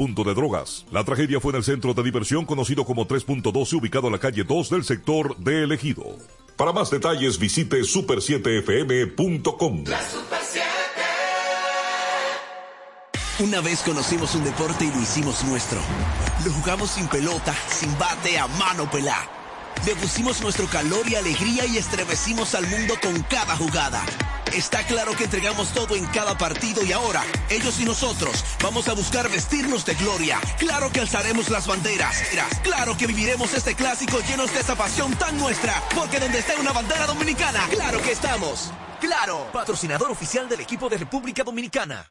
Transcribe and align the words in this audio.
punto 0.00 0.24
de 0.24 0.32
drogas. 0.32 0.86
La 0.90 1.04
tragedia 1.04 1.38
fue 1.40 1.52
en 1.52 1.56
el 1.56 1.64
centro 1.64 1.92
de 1.92 2.02
diversión 2.02 2.46
conocido 2.46 2.86
como 2.86 3.06
3.12 3.06 3.74
ubicado 3.74 4.06
en 4.06 4.14
la 4.14 4.18
calle 4.18 4.44
2 4.44 4.70
del 4.70 4.82
sector 4.82 5.36
de 5.36 5.64
Elegido. 5.64 6.16
Para 6.56 6.72
más 6.72 6.90
detalles 6.90 7.38
visite 7.38 7.82
super7fm.com. 7.82 9.84
La 9.86 10.00
Super 10.00 10.38
7. 10.42 10.66
Una 13.40 13.60
vez 13.60 13.80
conocimos 13.80 14.34
un 14.34 14.44
deporte 14.44 14.86
y 14.86 14.90
lo 14.90 15.02
hicimos 15.02 15.44
nuestro. 15.44 15.78
Lo 16.46 16.52
jugamos 16.52 16.92
sin 16.92 17.06
pelota, 17.06 17.54
sin 17.68 17.90
bate, 17.98 18.38
a 18.38 18.46
mano 18.46 18.90
pelá. 18.90 19.39
Le 19.86 19.96
pusimos 19.96 20.42
nuestro 20.42 20.66
calor 20.66 21.08
y 21.08 21.14
alegría 21.14 21.64
y 21.64 21.78
estremecimos 21.78 22.54
al 22.54 22.66
mundo 22.66 22.94
con 23.00 23.22
cada 23.22 23.56
jugada. 23.56 24.04
Está 24.52 24.82
claro 24.82 25.12
que 25.16 25.24
entregamos 25.24 25.72
todo 25.72 25.96
en 25.96 26.04
cada 26.06 26.36
partido 26.36 26.84
y 26.84 26.92
ahora, 26.92 27.22
ellos 27.48 27.80
y 27.80 27.84
nosotros, 27.84 28.44
vamos 28.62 28.88
a 28.88 28.94
buscar 28.94 29.30
vestirnos 29.30 29.86
de 29.86 29.94
gloria. 29.94 30.38
Claro 30.58 30.90
que 30.90 31.00
alzaremos 31.00 31.48
las 31.48 31.66
banderas. 31.66 32.22
Claro 32.62 32.94
que 32.96 33.06
viviremos 33.06 33.54
este 33.54 33.74
clásico 33.74 34.18
llenos 34.28 34.52
de 34.52 34.60
esa 34.60 34.76
pasión 34.76 35.14
tan 35.14 35.38
nuestra. 35.38 35.82
Porque 35.94 36.20
donde 36.20 36.40
esté 36.40 36.56
una 36.56 36.72
bandera 36.72 37.06
dominicana, 37.06 37.66
claro 37.70 38.02
que 38.02 38.12
estamos. 38.12 38.72
Claro, 39.00 39.48
patrocinador 39.50 40.10
oficial 40.10 40.46
del 40.46 40.60
equipo 40.60 40.90
de 40.90 40.98
República 40.98 41.42
Dominicana. 41.42 42.10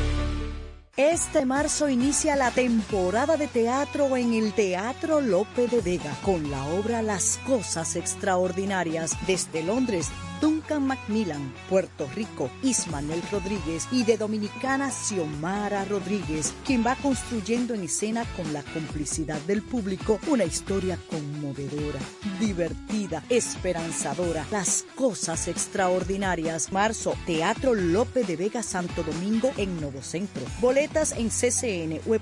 Este 1.09 1.47
marzo 1.47 1.89
inicia 1.89 2.35
la 2.35 2.51
temporada 2.51 3.35
de 3.35 3.47
teatro 3.47 4.15
en 4.17 4.33
el 4.33 4.53
Teatro 4.53 5.19
Lope 5.19 5.65
de 5.67 5.81
Vega 5.81 6.15
con 6.23 6.51
la 6.51 6.63
obra 6.67 7.01
Las 7.01 7.39
Cosas 7.47 7.95
Extraordinarias 7.95 9.17
desde 9.25 9.63
Londres. 9.63 10.11
Duncan 10.41 10.87
Macmillan, 10.87 11.53
Puerto 11.69 12.09
Rico, 12.15 12.49
Ismael 12.63 13.21
Rodríguez 13.31 13.87
y 13.91 14.03
de 14.03 14.17
Dominicana 14.17 14.89
Xiomara 14.89 15.85
Rodríguez, 15.85 16.51
quien 16.65 16.83
va 16.85 16.95
construyendo 16.95 17.75
en 17.75 17.83
escena 17.83 18.25
con 18.35 18.51
la 18.51 18.63
complicidad 18.63 19.39
del 19.41 19.61
público 19.61 20.19
una 20.27 20.43
historia 20.43 20.97
conmovedora, 21.09 21.99
divertida, 22.39 23.23
esperanzadora, 23.29 24.47
las 24.51 24.83
cosas 24.95 25.47
extraordinarias. 25.47 26.71
Marzo, 26.71 27.13
Teatro 27.27 27.75
Lope 27.75 28.23
de 28.23 28.35
Vega 28.35 28.63
Santo 28.63 29.03
Domingo 29.03 29.51
en 29.57 29.79
Nuevo 29.79 30.01
Centro. 30.01 30.41
Boletas 30.59 31.11
en 31.11 31.29
CCN 31.29 32.01
o 32.07 32.15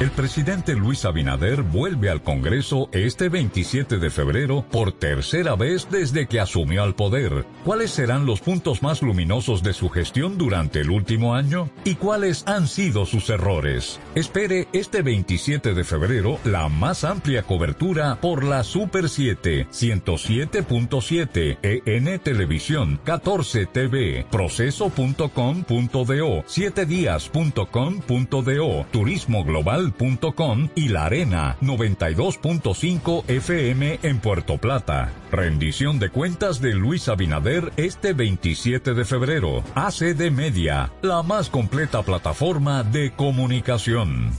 El 0.00 0.10
presidente 0.10 0.74
Luis 0.74 1.04
Abinader 1.04 1.62
vuelve 1.62 2.10
al 2.10 2.20
Congreso 2.20 2.88
este 2.90 3.28
27 3.28 3.98
de 3.98 4.10
febrero 4.10 4.64
por 4.68 4.90
tercera 4.90 5.54
vez 5.54 5.86
desde 5.88 6.26
que 6.26 6.40
asumió 6.40 6.82
al 6.82 6.96
poder. 6.96 7.46
¿Cuáles 7.64 7.92
serán 7.92 8.26
los 8.26 8.40
puntos 8.40 8.82
más 8.82 9.02
luminosos 9.02 9.62
de 9.62 9.72
su 9.72 9.88
gestión 9.90 10.36
durante 10.36 10.80
el 10.80 10.90
último 10.90 11.36
año? 11.36 11.70
¿Y 11.84 11.94
cuáles 11.94 12.42
han 12.48 12.66
sido 12.66 13.06
sus 13.06 13.30
errores? 13.30 14.00
Espere 14.16 14.66
este 14.72 15.02
27 15.02 15.74
de 15.74 15.84
febrero 15.84 16.40
la 16.44 16.68
más 16.68 17.04
amplia 17.04 17.44
cobertura 17.44 18.20
por 18.20 18.42
la 18.42 18.64
Super 18.64 19.08
7, 19.08 19.68
107.7, 19.70 21.58
EN 21.62 22.18
Televisión, 22.18 22.98
14 23.04 23.66
TV, 23.66 24.26
proceso.com.do, 24.28 26.44
7días.com.do, 26.48 28.86
turismoglobal.com 28.90 29.83
digital.com 29.84 30.68
y 30.74 30.88
La 30.88 31.06
Arena 31.06 31.56
92.5 31.60 33.24
FM 33.28 34.00
en 34.02 34.18
Puerto 34.20 34.58
Plata. 34.58 35.12
Rendición 35.30 35.98
de 35.98 36.10
cuentas 36.10 36.60
de 36.60 36.74
Luis 36.74 37.08
Abinader 37.08 37.72
este 37.76 38.12
27 38.12 38.94
de 38.94 39.04
febrero. 39.04 39.62
ACD 39.74 40.30
Media, 40.30 40.92
la 41.02 41.22
más 41.22 41.50
completa 41.50 42.02
plataforma 42.02 42.82
de 42.82 43.12
comunicación. 43.12 44.30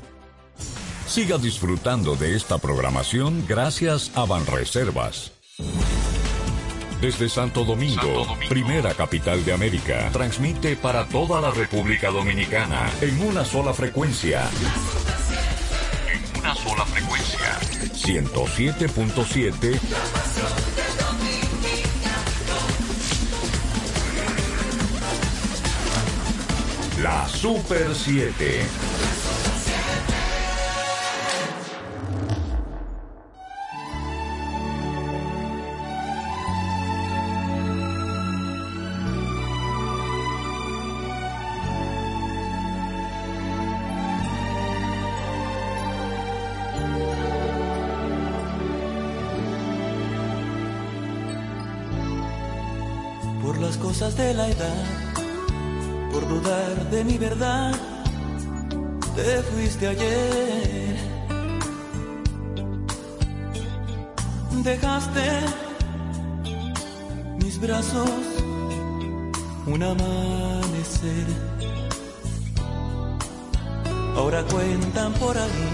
Siga 1.07 1.37
disfrutando 1.37 2.15
de 2.15 2.35
esta 2.35 2.57
programación 2.57 3.45
gracias 3.47 4.11
a 4.15 4.25
Banreservas. 4.25 5.31
Desde 7.01 7.29
Santo 7.29 7.65
Domingo, 7.65 8.01
Santo 8.01 8.25
Domingo, 8.25 8.49
primera 8.49 8.93
capital 8.93 9.43
de 9.45 9.53
América, 9.53 10.09
transmite 10.11 10.75
para 10.75 11.05
toda 11.05 11.41
la 11.41 11.51
República 11.51 12.09
Dominicana 12.09 12.89
en 13.01 13.21
una 13.21 13.45
sola 13.45 13.73
frecuencia. 13.73 14.49
Una 16.45 16.53
sola 16.53 16.85
frecuencia. 16.85 17.59
107.7. 17.91 19.79
La 27.01 27.27
Super 27.27 27.95
7. 27.95 29.54
De 54.17 54.33
la 54.33 54.47
edad, 54.47 54.83
por 56.11 56.27
dudar 56.27 56.89
de 56.89 57.03
mi 57.03 57.17
verdad, 57.17 57.73
te 59.15 59.41
fuiste 59.43 59.87
ayer. 59.87 60.95
Dejaste 64.63 65.21
mis 67.43 67.59
brazos 67.59 68.09
un 69.67 69.83
amanecer. 69.83 71.25
Ahora 74.15 74.43
cuentan 74.43 75.13
por 75.13 75.37
ahí 75.37 75.69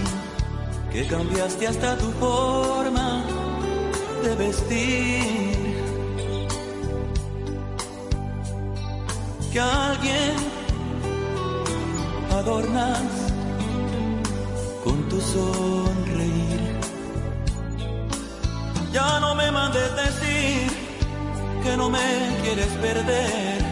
que 0.92 1.06
cambiaste 1.06 1.68
hasta 1.68 1.96
tu 1.96 2.10
forma 2.12 3.24
de 4.24 4.34
vestir. 4.34 5.51
Que 9.52 9.60
alguien 9.60 10.34
adornas 12.30 13.12
con 14.82 15.08
tu 15.10 15.20
sonreír. 15.20 16.60
Ya 18.92 19.20
no 19.20 19.34
me 19.34 19.50
mandes 19.50 19.90
decir 20.04 20.70
que 21.62 21.76
no 21.76 21.90
me 21.90 22.08
quieres 22.42 22.72
perder. 22.86 23.62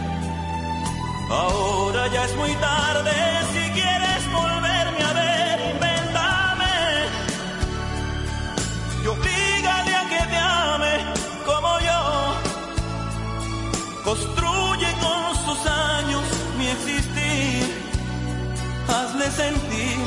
Ahora 1.31 2.07
ya 2.13 2.25
es 2.25 2.35
muy 2.35 2.53
tarde 2.55 3.11
si 3.53 3.71
quieres 3.71 4.10
con 15.51 15.67
años 15.67 16.23
mi 16.57 16.67
existir, 16.67 17.63
hazle 18.87 19.29
sentir 19.31 19.97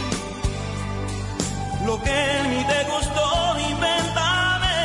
lo 1.84 2.00
que 2.02 2.20
ni 2.48 2.64
te 2.64 2.80
gustó, 2.92 3.26
invéntame 3.70 4.76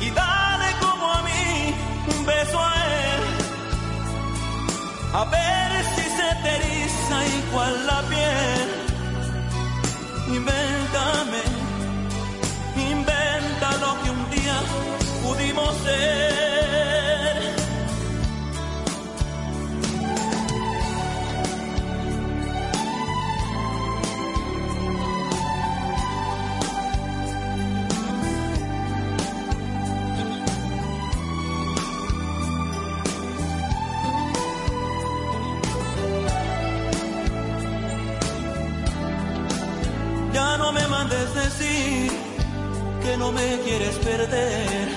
y 0.00 0.10
dale 0.10 0.68
como 0.80 1.06
a 1.12 1.22
mí 1.22 1.74
un 2.14 2.26
beso 2.26 2.58
a 2.58 2.74
él, 3.04 3.22
a 5.20 5.24
ver 5.24 5.84
si 5.94 6.04
se 6.18 6.28
te 6.42 6.50
eriza 6.56 7.16
igual 7.40 7.86
la 7.86 8.00
piel, 8.10 8.68
invéntame, 10.38 11.42
inventa 12.90 13.68
lo 13.84 14.02
que 14.02 14.10
un 14.10 14.30
día 14.30 14.56
pudimos 15.24 15.76
ser. 15.84 16.49
Perder. 44.10 44.88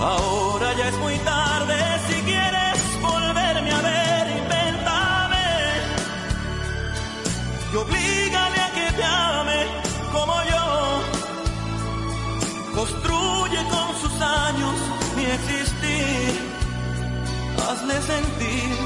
Ahora 0.00 0.68
ya 0.78 0.88
es 0.88 0.96
muy 1.04 1.16
tarde 1.32 1.76
si 2.06 2.16
quieres 2.30 2.78
volverme 3.08 3.70
a 3.78 3.80
ver, 3.90 4.24
invéntame 4.42 5.48
y 7.72 7.76
oblígame 7.84 8.58
a 8.66 8.70
que 8.76 8.86
te 8.98 9.04
ame 9.04 9.60
como 10.14 10.34
yo. 10.52 10.66
Construye 12.78 13.60
con 13.74 13.88
sus 14.02 14.16
años 14.46 14.76
mi 15.16 15.24
existir, 15.38 16.30
hazle 17.66 17.96
sentir 18.12 18.76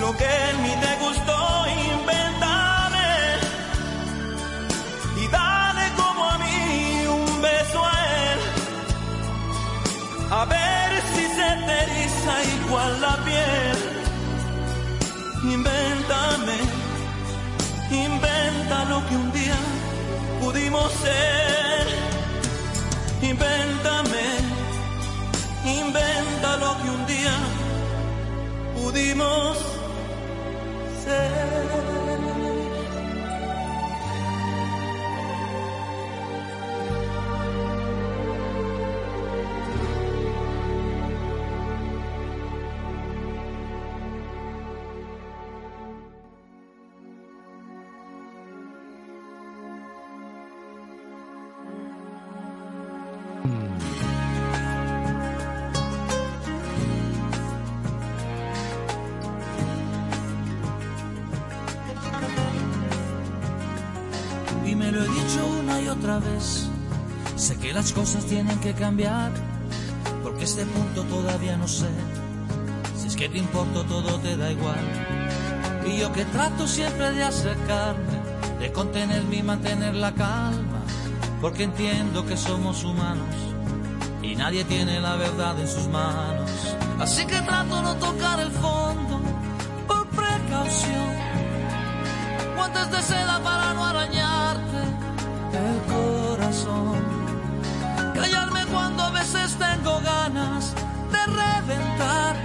lo 0.00 0.10
que 0.18 0.30
en 0.50 0.56
mí 0.64 0.72
te 0.84 0.92
gustó, 1.04 1.35
eriza 12.26 12.44
igual 12.58 13.00
la 13.00 13.16
piel. 13.24 13.78
Invéntame, 15.44 16.58
inventa 17.90 18.84
lo 18.86 19.06
que 19.06 19.16
un 19.16 19.32
día 19.32 19.56
pudimos 20.40 20.92
ser. 20.92 21.86
Invéntame, 23.22 24.26
inventa 25.64 26.56
lo 26.56 26.76
que 26.82 26.90
un 26.90 27.06
día 27.06 27.36
pudimos 28.74 29.58
ser. 31.04 32.55
Cambiar, 68.74 69.32
porque 70.22 70.44
este 70.44 70.64
punto 70.66 71.02
todavía 71.04 71.56
no 71.56 71.68
sé. 71.68 71.88
Si 72.96 73.08
es 73.08 73.16
que 73.16 73.28
te 73.28 73.38
importo, 73.38 73.84
todo 73.84 74.18
te 74.20 74.36
da 74.36 74.50
igual. 74.50 74.84
Y 75.86 75.98
yo 75.98 76.12
que 76.12 76.24
trato 76.24 76.66
siempre 76.66 77.12
de 77.12 77.22
acercarme, 77.22 78.20
de 78.58 78.72
contenerme 78.72 79.36
y 79.36 79.42
mantener 79.42 79.94
la 79.94 80.12
calma, 80.12 80.82
porque 81.40 81.64
entiendo 81.64 82.26
que 82.26 82.36
somos 82.36 82.84
humanos 82.84 83.34
y 84.22 84.34
nadie 84.34 84.64
tiene 84.64 85.00
la 85.00 85.16
verdad 85.16 85.58
en 85.60 85.68
sus 85.68 85.86
manos. 85.88 86.50
Así 86.98 87.26
que 87.26 87.40
trato 87.42 87.82
no 87.82 87.94
tocar 87.96 88.40
el 88.40 88.50
fondo 88.50 89.20
por 89.86 90.06
precaución 90.08 91.06
guantes 92.56 92.90
de 92.90 93.02
seda 93.02 93.40
para 93.42 93.74
no 93.74 93.84
arañarte 93.84 94.78
el 95.52 95.78
corazón. 95.92 97.05
Cuando 98.70 99.02
a 99.04 99.10
veces 99.10 99.56
tengo 99.56 100.00
ganas 100.00 100.74
de 101.12 101.26
reventar. 101.26 102.36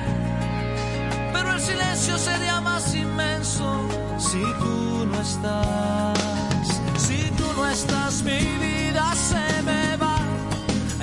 Pero 1.34 1.54
el 1.54 1.62
silencio 1.62 2.18
sería 2.18 2.62
más 2.62 2.94
inmenso 2.94 3.88
si 4.18 4.42
tú 4.60 5.06
no 5.12 5.22
estás. 5.22 6.68
Si 6.98 7.32
tú 7.32 7.46
no 7.58 7.68
estás, 7.68 8.22
mi 8.24 8.40
vida 8.40 9.14
se 9.16 9.64
me 9.64 9.98
va. 9.98 10.18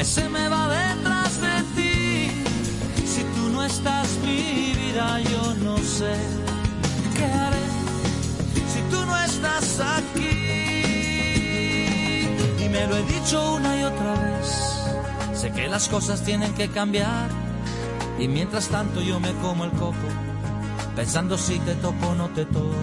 Se 0.03 0.29
me 0.29 0.49
va 0.49 0.69
detrás 0.69 1.41
de 1.41 1.63
ti. 1.77 2.45
Si 3.07 3.23
tú 3.35 3.49
no 3.53 3.65
estás, 3.65 4.09
mi 4.25 4.73
vida, 4.75 5.21
yo 5.21 5.55
no 5.65 5.77
sé 5.79 6.15
qué 7.17 7.25
haré. 7.25 7.67
Si 8.73 8.81
tú 8.91 9.05
no 9.05 9.19
estás 9.19 9.81
aquí. 9.81 10.39
Y 12.65 12.69
me 12.69 12.87
lo 12.87 12.97
he 12.97 13.03
dicho 13.03 13.55
una. 13.55 13.78
Que 15.55 15.67
las 15.69 15.89
cosas 15.89 16.23
tienen 16.23 16.55
que 16.55 16.69
cambiar. 16.69 17.29
Y 18.19 18.29
mientras 18.29 18.69
tanto 18.69 19.01
yo 19.01 19.19
me 19.21 19.33
como 19.35 19.65
el 19.65 19.71
coco. 19.73 19.95
Pensando 20.95 21.39
si 21.39 21.59
te 21.61 21.75
toco 21.77 22.09
o 22.09 22.15
no 22.15 22.29
te 22.29 22.45
toco. 22.45 22.75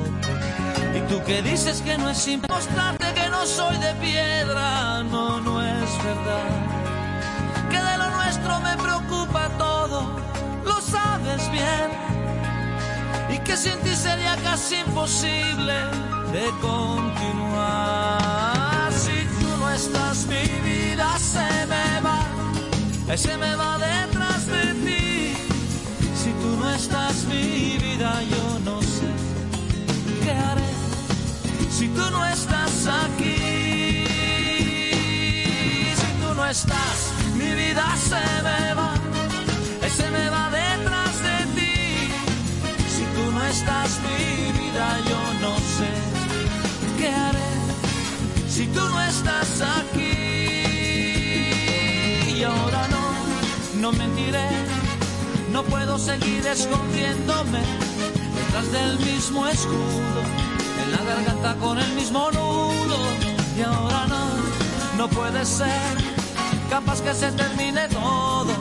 Y 0.96 1.00
tú 1.10 1.24
que 1.24 1.42
dices 1.42 1.82
que 1.82 1.98
no 1.98 2.10
es 2.10 2.18
simple 2.18 2.48
mostrarte 2.54 3.14
que 3.14 3.30
no 3.30 3.46
soy 3.46 3.78
de 3.78 3.94
piedra. 3.96 5.04
No, 5.04 5.42
no 5.42 5.62
es 5.62 6.04
verdad. 6.04 6.50
Que 7.70 7.78
de 7.78 7.98
lo 7.98 8.10
nuestro 8.12 8.60
me 8.62 8.76
preocupa 8.78 9.50
todo. 9.58 10.10
Lo 10.64 10.82
sabes 10.82 11.52
bien. 11.52 11.92
Y 13.30 13.40
que 13.40 13.58
sin 13.58 13.78
ti 13.80 13.96
sería 13.96 14.36
casi 14.38 14.76
imposible 14.76 15.74
de 16.32 16.50
continuar. 16.62 17.74
Si 18.92 19.26
tú 19.40 19.48
no 19.60 19.70
estás, 19.72 20.26
mi 20.28 20.46
vida. 20.70 21.18
Se 23.14 23.38
me 23.38 23.56
va 23.56 23.78
detrás 23.78 24.46
de 24.48 24.74
ti. 24.86 25.34
Si 26.22 26.32
tú 26.42 26.58
no 26.60 26.70
estás, 26.70 27.24
mi 27.26 27.78
vida, 27.78 28.22
yo 28.24 28.60
no 28.66 28.82
sé 28.82 29.10
qué 30.24 30.32
haré. 30.32 30.72
Si 31.72 31.88
tú 31.88 32.02
no 32.12 32.26
estás 32.26 32.88
aquí, 33.06 34.06
si 35.96 36.10
tú 36.22 36.34
no 36.36 36.46
estás, 36.46 36.98
mi 37.36 37.54
vida 37.54 37.86
se 37.96 38.26
me 38.48 38.74
va. 38.74 38.94
Se 39.88 40.12
me 40.12 40.30
va 40.30 40.50
detrás 40.50 41.16
de 41.28 41.38
ti. 41.56 41.76
Si 42.96 43.04
tú 43.16 43.32
no 43.32 43.42
estás, 43.46 44.00
mi 44.06 44.52
vida, 44.60 44.88
yo 45.10 45.22
no 45.42 45.56
sé 45.78 45.92
qué 47.00 47.08
haré. 47.08 47.52
Si 48.50 48.68
tú 48.68 48.82
no 48.82 49.02
estás 49.04 49.62
aquí, 49.80 50.26
y 52.36 52.44
ahora 52.44 52.75
no, 53.82 53.92
mentiré. 53.92 54.48
No 55.52 55.64
puedo 55.64 55.98
seguir 55.98 56.46
escondiéndome 56.46 57.62
detrás 58.36 58.72
del 58.72 59.00
mismo 59.00 59.48
escudo, 59.48 60.22
en 60.84 60.92
la 60.92 61.04
garganta 61.04 61.56
con 61.56 61.80
el 61.80 61.92
mismo 61.94 62.30
nudo. 62.32 62.98
Y 63.58 63.62
ahora 63.62 64.06
no, 64.08 64.28
no 64.98 65.08
puede 65.10 65.46
ser, 65.46 65.98
capaz 66.70 67.02
que 67.02 67.14
se 67.14 67.32
termine 67.32 67.88
todo. 67.88 68.54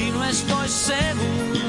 Y 0.00 0.10
no 0.10 0.24
estoy 0.24 0.68
seguro 0.68 1.66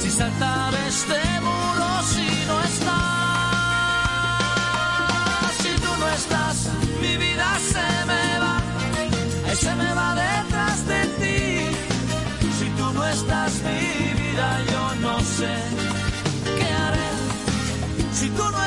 si 0.00 0.10
saltar 0.10 0.74
este 0.88 1.20
muro, 1.40 2.02
si 2.12 2.26
no 2.48 2.60
estás. 2.62 3.10
Si 5.62 5.72
tú 5.80 5.96
no 5.98 6.08
estás, 6.08 6.68
mi 7.00 7.16
vida 7.16 7.46
se 7.72 8.06
me 8.06 8.38
va, 8.38 8.62
se 9.54 9.74
me 9.76 9.94
va 9.94 10.14
de 10.14 10.49
estás 13.12 13.52
mi 13.62 14.22
vida, 14.22 14.60
yo 14.72 14.94
no 15.00 15.20
sé 15.20 15.54
qué 16.56 16.72
haré. 16.72 17.10
Si 18.12 18.28
tú 18.30 18.42
no 18.50 18.66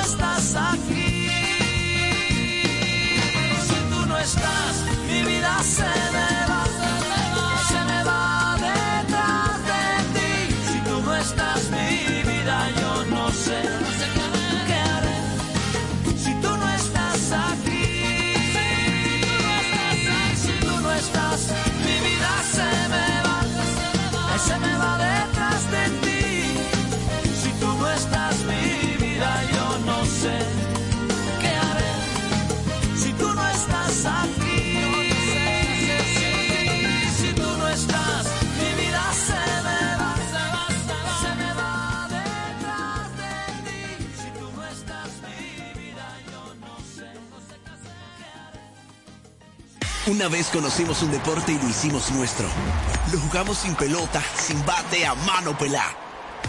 Una 50.13 50.27
vez 50.27 50.49
conocimos 50.49 51.01
un 51.01 51.09
deporte 51.09 51.53
y 51.53 51.57
lo 51.57 51.67
hicimos 51.67 52.11
nuestro. 52.11 52.45
Lo 53.11 53.19
jugamos 53.19 53.57
sin 53.57 53.73
pelota, 53.73 54.21
sin 54.37 54.63
bate, 54.63 55.07
a 55.07 55.15
mano 55.15 55.57
pelá. 55.57 55.91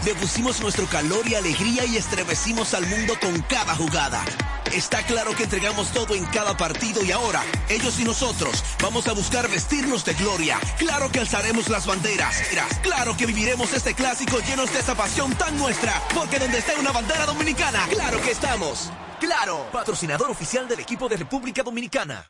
Le 0.05 0.13
pusimos 0.13 0.61
nuestro 0.61 0.85
calor 0.85 1.27
y 1.27 1.33
alegría 1.33 1.83
y 1.83 1.97
estremecimos 1.97 2.75
al 2.75 2.85
mundo 2.85 3.15
con 3.19 3.41
cada 3.41 3.73
jugada. 3.73 4.23
Está 4.71 5.01
claro 5.01 5.35
que 5.35 5.45
entregamos 5.45 5.89
todo 5.89 6.13
en 6.13 6.25
cada 6.25 6.55
partido 6.55 7.03
y 7.03 7.11
ahora, 7.11 7.43
ellos 7.67 7.99
y 7.99 8.03
nosotros, 8.03 8.63
vamos 8.83 9.07
a 9.07 9.13
buscar 9.13 9.49
vestirnos 9.49 10.05
de 10.05 10.13
gloria. 10.13 10.59
Claro 10.77 11.11
que 11.11 11.21
alzaremos 11.21 11.67
las 11.67 11.87
banderas. 11.87 12.43
Claro 12.83 13.17
que 13.17 13.25
viviremos 13.25 13.73
este 13.73 13.95
clásico 13.95 14.37
llenos 14.47 14.71
de 14.73 14.79
esa 14.79 14.93
pasión 14.93 15.33
tan 15.33 15.57
nuestra. 15.57 16.03
Porque 16.13 16.37
donde 16.37 16.59
esté 16.59 16.75
una 16.79 16.91
bandera 16.91 17.25
dominicana, 17.25 17.87
claro 17.89 18.21
que 18.21 18.29
estamos. 18.29 18.91
Claro, 19.19 19.65
patrocinador 19.71 20.29
oficial 20.29 20.67
del 20.67 20.81
equipo 20.81 21.09
de 21.09 21.17
República 21.17 21.63
Dominicana. 21.63 22.29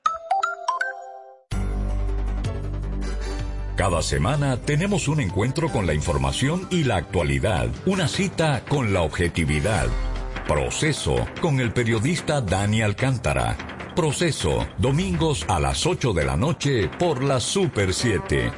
Cada 3.75 4.01
semana 4.01 4.55
tenemos 4.55 5.09
un 5.09 5.19
encuentro 5.19 5.69
con 5.69 5.85
la 5.85 5.93
información 5.93 6.65
y 6.69 6.85
la 6.85 6.95
actualidad, 6.95 7.67
una 7.85 8.07
cita 8.07 8.63
con 8.69 8.93
la 8.93 9.01
objetividad. 9.01 9.87
Proceso 10.47 11.27
con 11.41 11.59
el 11.59 11.73
periodista 11.73 12.39
Dani 12.39 12.81
Alcántara. 12.81 13.57
Proceso, 13.93 14.65
domingos 14.77 15.43
a 15.49 15.59
las 15.59 15.85
8 15.85 16.13
de 16.13 16.23
la 16.23 16.37
noche 16.37 16.87
por 16.87 17.21
la 17.21 17.41
Super 17.41 17.93
7. 17.93 18.49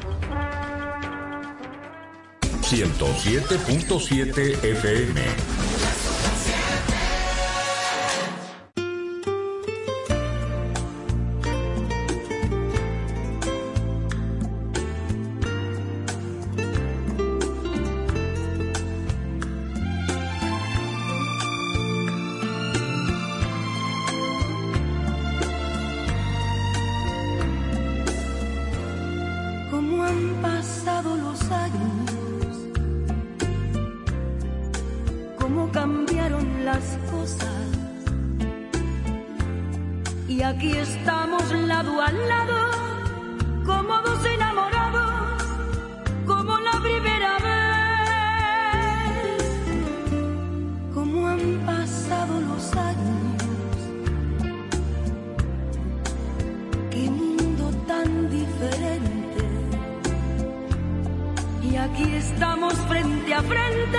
107.7 2.61 4.63
FM. 4.63 5.21
Y 40.27 40.43
aquí 40.43 40.71
estamos 40.71 41.51
lado 41.67 41.99
a 41.99 42.11
lado, 42.11 42.71
como 43.65 43.97
dos 44.01 44.23
enamorados, 44.25 45.43
como 46.27 46.59
la 46.59 46.79
primera 46.79 47.37
vez. 47.39 47.57
Cómo 50.93 51.27
han 51.27 51.65
pasado 51.65 52.39
los 52.41 52.71
años, 52.75 53.43
qué 56.91 57.09
mundo 57.09 57.71
tan 57.87 58.29
diferente. 58.29 59.43
Y 61.63 61.75
aquí 61.77 62.13
estamos 62.13 62.75
frente 62.87 63.33
a 63.33 63.41
frente, 63.41 63.96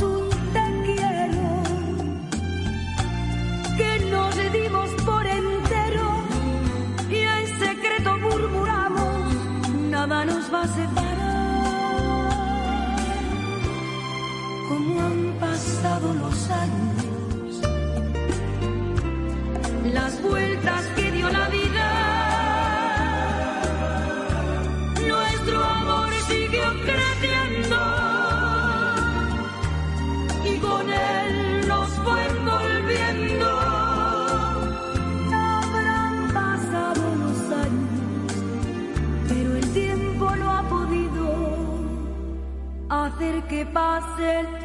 un 0.00 0.28
te 0.52 0.64
quiero, 0.86 1.62
que 3.76 4.06
nos 4.10 4.34
dimos 4.52 4.90
por 5.04 5.26
entero 5.26 6.08
y 7.10 7.16
en 7.16 7.46
secreto 7.58 8.16
murmuramos, 8.18 9.34
nada 9.90 10.24
nos 10.24 10.52
va 10.52 10.62
a 10.62 10.68
separar. 10.68 11.12
Como 14.68 15.00
han 15.02 15.36
pasado 15.38 16.14
los 16.14 16.50
años, 16.50 17.01
hacer 43.22 43.42
que 43.44 43.64
pase 43.66 44.42
lo 44.42 44.61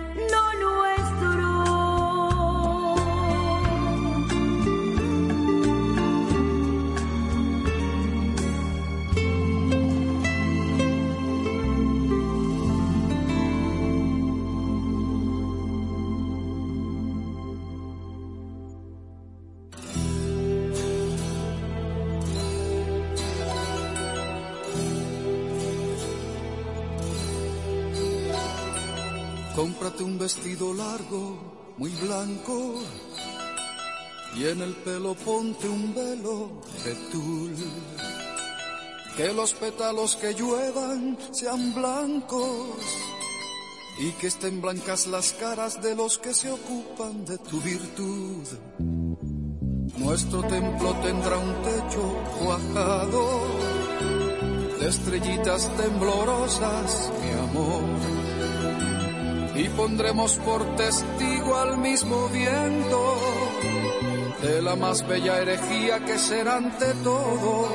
vestido 30.58 30.74
largo, 30.74 31.38
muy 31.78 31.92
blanco, 31.92 32.76
y 34.36 34.46
en 34.46 34.62
el 34.62 34.74
pelo 34.78 35.14
ponte 35.14 35.70
un 35.70 35.94
velo 35.94 36.62
de 36.84 36.96
tul. 37.12 37.56
Que 39.16 39.34
los 39.34 39.54
pétalos 39.54 40.16
que 40.16 40.34
lluevan 40.34 41.18
sean 41.32 41.74
blancos 41.74 42.70
y 44.00 44.12
que 44.14 44.28
estén 44.28 44.62
blancas 44.62 45.08
las 45.08 45.34
caras 45.34 45.82
de 45.82 45.96
los 45.96 46.18
que 46.18 46.34
se 46.34 46.52
ocupan 46.52 47.26
de 47.26 47.38
tu 47.40 47.60
virtud. 47.62 48.44
Nuestro 49.98 50.44
templo 50.44 50.94
tendrá 51.04 51.38
un 51.38 51.54
techo 51.64 52.16
cuajado 52.40 53.42
de 54.80 54.88
estrellitas 54.88 55.70
temblorosas, 55.78 57.12
mi 57.22 57.32
amor 57.32 58.17
y 59.58 59.70
pondremos 59.70 60.36
por 60.38 60.76
testigo 60.76 61.58
al 61.58 61.78
mismo 61.78 62.30
viento 62.30 63.18
de 64.42 64.62
la 64.62 64.76
más 64.76 65.06
bella 65.08 65.40
herejía 65.40 66.00
que 66.06 66.20
será 66.20 66.58
ante 66.58 66.94
todos 67.04 67.68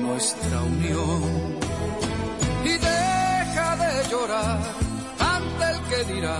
nuestra 0.00 0.60
unión. 0.62 1.58
Y 2.64 2.72
deja 2.72 3.76
de 3.76 4.08
llorar 4.10 4.60
ante 5.18 5.64
el 5.70 5.80
que 5.88 6.12
dirá, 6.12 6.38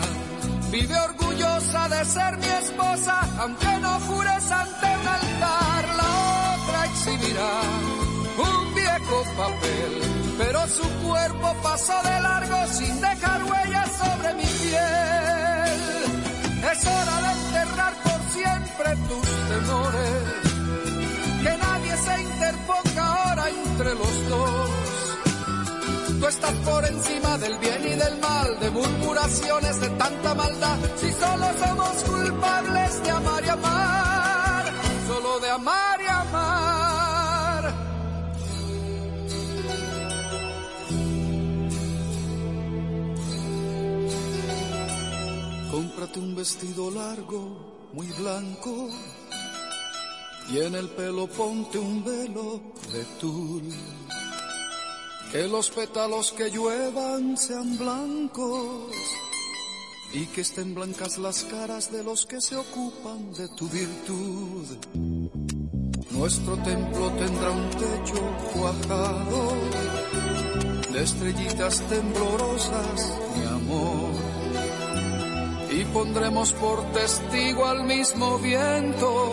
vive 0.70 1.00
orgullosa 1.00 1.88
de 1.88 2.04
ser 2.04 2.36
mi 2.36 2.46
esposa, 2.46 3.20
aunque 3.40 3.78
no 3.80 4.00
jures 4.00 4.50
ante 4.52 4.86
un 5.00 5.08
altar, 5.08 5.84
la 5.96 6.56
otra 6.56 6.84
exhibirá 6.84 7.96
papel, 9.04 10.00
pero 10.38 10.66
su 10.68 10.88
cuerpo 11.06 11.54
pasó 11.62 11.94
de 12.02 12.20
largo 12.20 12.66
sin 12.72 13.00
dejar 13.00 13.44
huellas 13.44 13.90
sobre 13.92 14.34
mi 14.34 14.44
piel. 14.44 15.80
Es 16.72 16.86
hora 16.86 17.20
de 17.20 17.32
enterrar 17.32 17.94
por 18.02 18.20
siempre 18.32 18.96
tus 19.08 19.28
temores, 19.48 20.22
que 21.42 21.56
nadie 21.58 21.96
se 21.96 22.22
interponga 22.22 23.06
ahora 23.06 23.44
entre 23.50 23.94
los 23.94 24.28
dos. 24.28 24.70
Tú 26.20 26.26
estás 26.26 26.54
por 26.64 26.84
encima 26.86 27.38
del 27.38 27.58
bien 27.58 27.82
y 27.86 27.94
del 27.94 28.18
mal, 28.18 28.58
de 28.60 28.70
murmuraciones, 28.70 29.80
de 29.80 29.90
tanta 29.90 30.34
maldad, 30.34 30.78
si 30.96 31.12
solo 31.12 31.46
somos 31.64 32.02
culpables 32.04 33.02
de 33.02 33.10
amar 33.10 33.44
y 33.44 33.48
amar, 33.48 34.64
solo 35.06 35.40
de 35.40 35.50
amar 35.50 36.00
y 36.02 36.06
amar. 36.06 36.55
Un 46.16 46.34
vestido 46.34 46.90
largo, 46.90 47.90
muy 47.92 48.06
blanco, 48.06 48.88
y 50.48 50.58
en 50.60 50.74
el 50.74 50.88
pelo 50.88 51.26
ponte 51.26 51.78
un 51.78 52.02
velo 52.02 52.62
de 52.90 53.04
tul. 53.20 53.62
Que 55.30 55.46
los 55.46 55.68
pétalos 55.70 56.32
que 56.32 56.50
lluevan 56.50 57.36
sean 57.36 57.76
blancos 57.76 58.94
y 60.14 60.24
que 60.28 60.40
estén 60.40 60.74
blancas 60.74 61.18
las 61.18 61.44
caras 61.44 61.92
de 61.92 62.02
los 62.02 62.24
que 62.24 62.40
se 62.40 62.56
ocupan 62.56 63.34
de 63.34 63.48
tu 63.48 63.68
virtud. 63.68 64.64
Nuestro 66.12 66.56
templo 66.62 67.10
tendrá 67.12 67.50
un 67.50 67.70
techo 67.70 68.36
cuajado 68.54 69.52
de 70.94 71.02
estrellitas 71.02 71.82
temblorosas, 71.88 73.12
mi 73.36 73.44
amor 73.44 74.15
pondremos 75.92 76.52
por 76.52 76.82
testigo 76.92 77.66
al 77.66 77.84
mismo 77.84 78.38
viento 78.38 79.32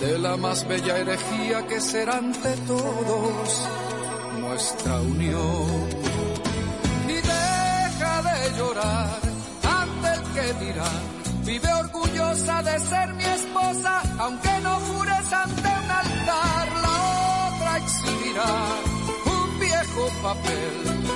de 0.00 0.18
la 0.18 0.36
más 0.36 0.66
bella 0.66 0.98
herejía 0.98 1.66
que 1.66 1.80
será 1.80 2.18
ante 2.18 2.56
todos 2.66 3.68
nuestra 4.40 5.00
unión. 5.00 5.88
Y 7.08 7.14
deja 7.14 8.22
de 8.22 8.58
llorar 8.58 9.18
ante 9.80 10.08
el 10.12 10.22
que 10.34 10.64
dirá, 10.64 10.90
vive 11.44 11.72
orgullosa 11.72 12.62
de 12.62 12.78
ser 12.80 13.14
mi 13.14 13.24
esposa, 13.24 14.02
aunque 14.18 14.60
no 14.62 14.74
jures 14.86 15.32
ante 15.32 15.68
un 15.82 15.90
altar, 15.90 16.68
la 16.82 17.48
otra 17.48 17.78
exhibirá 17.78 19.03
papel, 20.22 20.72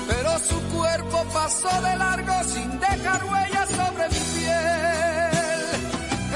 pero 0.07 0.39
su 0.39 0.61
cuerpo 0.75 1.25
pasó 1.33 1.81
de 1.81 1.95
largo 1.97 2.43
sin 2.45 2.79
dejar 2.79 3.25
huellas 3.25 3.69
sobre 3.69 4.09
mi 4.09 4.19
piel. 4.35 5.59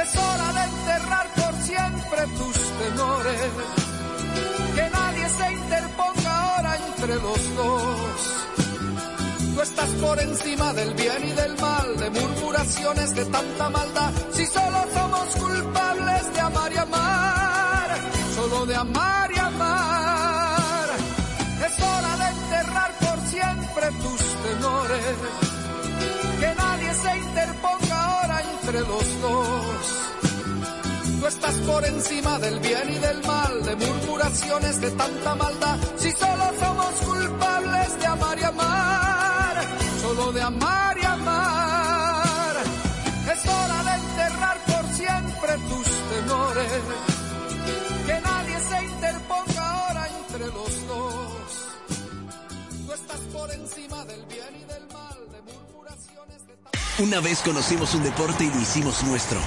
Es 0.03 0.15
hora 0.17 0.53
de 0.53 0.63
enterrar 0.63 1.27
por 1.35 1.53
siempre 1.63 2.21
tus 2.37 2.57
temores, 2.81 3.51
que 4.75 4.89
nadie 4.89 5.29
se 5.29 5.53
interponga 5.53 6.41
ahora 6.41 6.77
entre 6.87 7.15
los 7.15 7.55
dos. 7.55 8.43
Tú 9.55 9.61
estás 9.61 9.89
por 10.01 10.19
encima 10.19 10.73
del 10.73 10.93
bien 10.95 11.23
y 11.25 11.31
del 11.31 11.55
mal, 11.61 11.97
de 11.97 12.09
murmuraciones 12.09 13.15
de 13.15 13.25
tanta 13.25 13.69
maldad, 13.69 14.11
si 14.31 14.45
solo 14.47 14.85
somos 14.93 15.27
culpables 15.35 16.33
de 16.33 16.39
amar 16.41 16.73
y 16.73 16.77
amar, 16.77 17.97
solo 18.35 18.65
de 18.65 18.75
amar 18.75 19.31
y 19.31 19.39
amar. 19.39 20.02
Es 21.73 21.83
hora 21.83 22.17
de 22.17 22.27
enterrar 22.29 22.91
por 22.99 23.19
siempre 23.27 23.87
tus 24.03 24.21
temores, 24.43 25.15
que 26.39 26.55
nadie 26.55 26.93
se 26.93 27.17
interponga 27.17 28.05
ahora 28.05 28.41
entre 28.41 28.79
los 28.81 29.21
dos. 29.21 30.03
Tú 31.19 31.27
estás 31.27 31.55
por 31.59 31.85
encima 31.85 32.37
del 32.39 32.59
bien 32.59 32.89
y 32.89 32.97
del 32.99 33.23
mal, 33.23 33.63
de 33.63 33.75
murmuraciones 33.75 34.81
de 34.81 34.91
tanta 34.91 35.35
maldad. 35.35 35.77
Si 35.97 36.11
solo 36.11 36.51
somos 36.59 36.93
culpables 37.05 37.99
de 37.99 38.05
amar 38.05 38.37
y 38.39 38.43
amar, 38.43 39.63
solo 40.01 40.31
de 40.31 40.41
amar 40.41 40.97
y 41.01 41.05
amar. 41.05 42.55
Es 43.33 43.45
hora 43.45 43.83
de 43.83 43.93
enterrar 43.95 44.57
por 44.65 44.85
siempre 44.93 45.51
tus 45.69 45.87
temores. 46.11 46.81
Que 48.05 48.21
nadie 48.21 48.59
se 48.59 48.83
interponga 48.83 49.71
ahora 49.71 50.07
entre 50.19 50.45
los 50.47 50.87
dos. 50.87 51.22
Una 56.99 57.19
vez 57.19 57.39
conocimos 57.39 57.95
un 57.95 58.03
deporte 58.03 58.43
y 58.43 58.49
lo 58.49 58.61
hicimos 58.61 59.03
nuestro. 59.03 59.39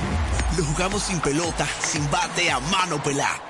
Lo 0.59 0.65
jugamos 0.65 1.05
sin 1.05 1.21
pelota, 1.21 1.67
sin 1.81 2.11
bate, 2.11 2.51
a 2.51 2.59
mano 2.59 3.01
pelá. 3.03 3.41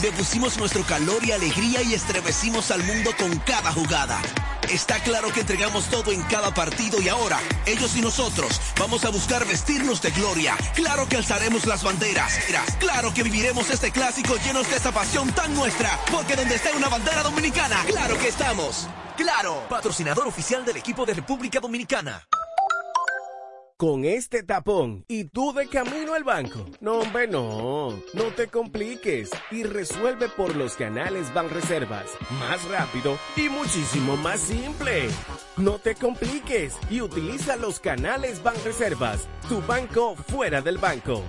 Le 0.00 0.12
pusimos 0.12 0.56
nuestro 0.56 0.82
calor 0.84 1.24
y 1.24 1.32
alegría 1.32 1.82
y 1.82 1.94
estremecimos 1.94 2.70
al 2.70 2.82
mundo 2.84 3.10
con 3.18 3.36
cada 3.40 3.72
jugada. 3.72 4.22
Está 4.70 5.00
claro 5.00 5.32
que 5.32 5.40
entregamos 5.40 5.86
todo 5.86 6.12
en 6.12 6.22
cada 6.22 6.54
partido 6.54 7.02
y 7.02 7.08
ahora, 7.08 7.40
ellos 7.66 7.96
y 7.96 8.00
nosotros, 8.00 8.60
vamos 8.78 9.04
a 9.04 9.10
buscar 9.10 9.44
vestirnos 9.44 10.00
de 10.00 10.12
gloria. 10.12 10.56
Claro 10.76 11.08
que 11.08 11.16
alzaremos 11.16 11.66
las 11.66 11.82
banderas. 11.82 12.38
Claro 12.78 13.12
que 13.12 13.24
viviremos 13.24 13.68
este 13.68 13.90
clásico 13.90 14.36
llenos 14.36 14.70
de 14.70 14.76
esa 14.76 14.92
pasión 14.92 15.32
tan 15.32 15.52
nuestra. 15.54 15.98
Porque 16.12 16.36
donde 16.36 16.54
esté 16.54 16.72
una 16.72 16.88
bandera 16.88 17.24
dominicana, 17.24 17.84
claro 17.88 18.16
que 18.16 18.28
estamos. 18.28 18.86
Claro, 19.20 19.66
patrocinador 19.68 20.26
oficial 20.26 20.64
del 20.64 20.78
equipo 20.78 21.04
de 21.04 21.12
República 21.12 21.60
Dominicana. 21.60 22.26
Con 23.76 24.06
este 24.06 24.42
tapón 24.42 25.04
y 25.08 25.24
tú 25.24 25.52
de 25.52 25.68
camino 25.68 26.14
al 26.14 26.24
banco. 26.24 26.64
No, 26.80 27.00
hombre, 27.00 27.28
no. 27.28 27.90
No 28.14 28.24
te 28.34 28.48
compliques 28.48 29.28
y 29.50 29.64
resuelve 29.64 30.30
por 30.30 30.56
los 30.56 30.74
canales 30.74 31.34
Banreservas. 31.34 32.06
Más 32.38 32.64
rápido 32.70 33.18
y 33.36 33.50
muchísimo 33.50 34.16
más 34.16 34.40
simple. 34.40 35.10
No 35.58 35.78
te 35.78 35.94
compliques 35.94 36.78
y 36.88 37.02
utiliza 37.02 37.56
los 37.56 37.78
canales 37.78 38.42
Banreservas. 38.42 39.28
Tu 39.50 39.60
banco 39.60 40.16
fuera 40.16 40.62
del 40.62 40.78
banco. 40.78 41.22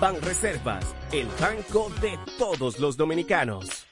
Banreservas, 0.00 0.84
el 1.10 1.26
banco 1.40 1.90
de 2.00 2.16
todos 2.38 2.78
los 2.78 2.96
dominicanos. 2.96 3.86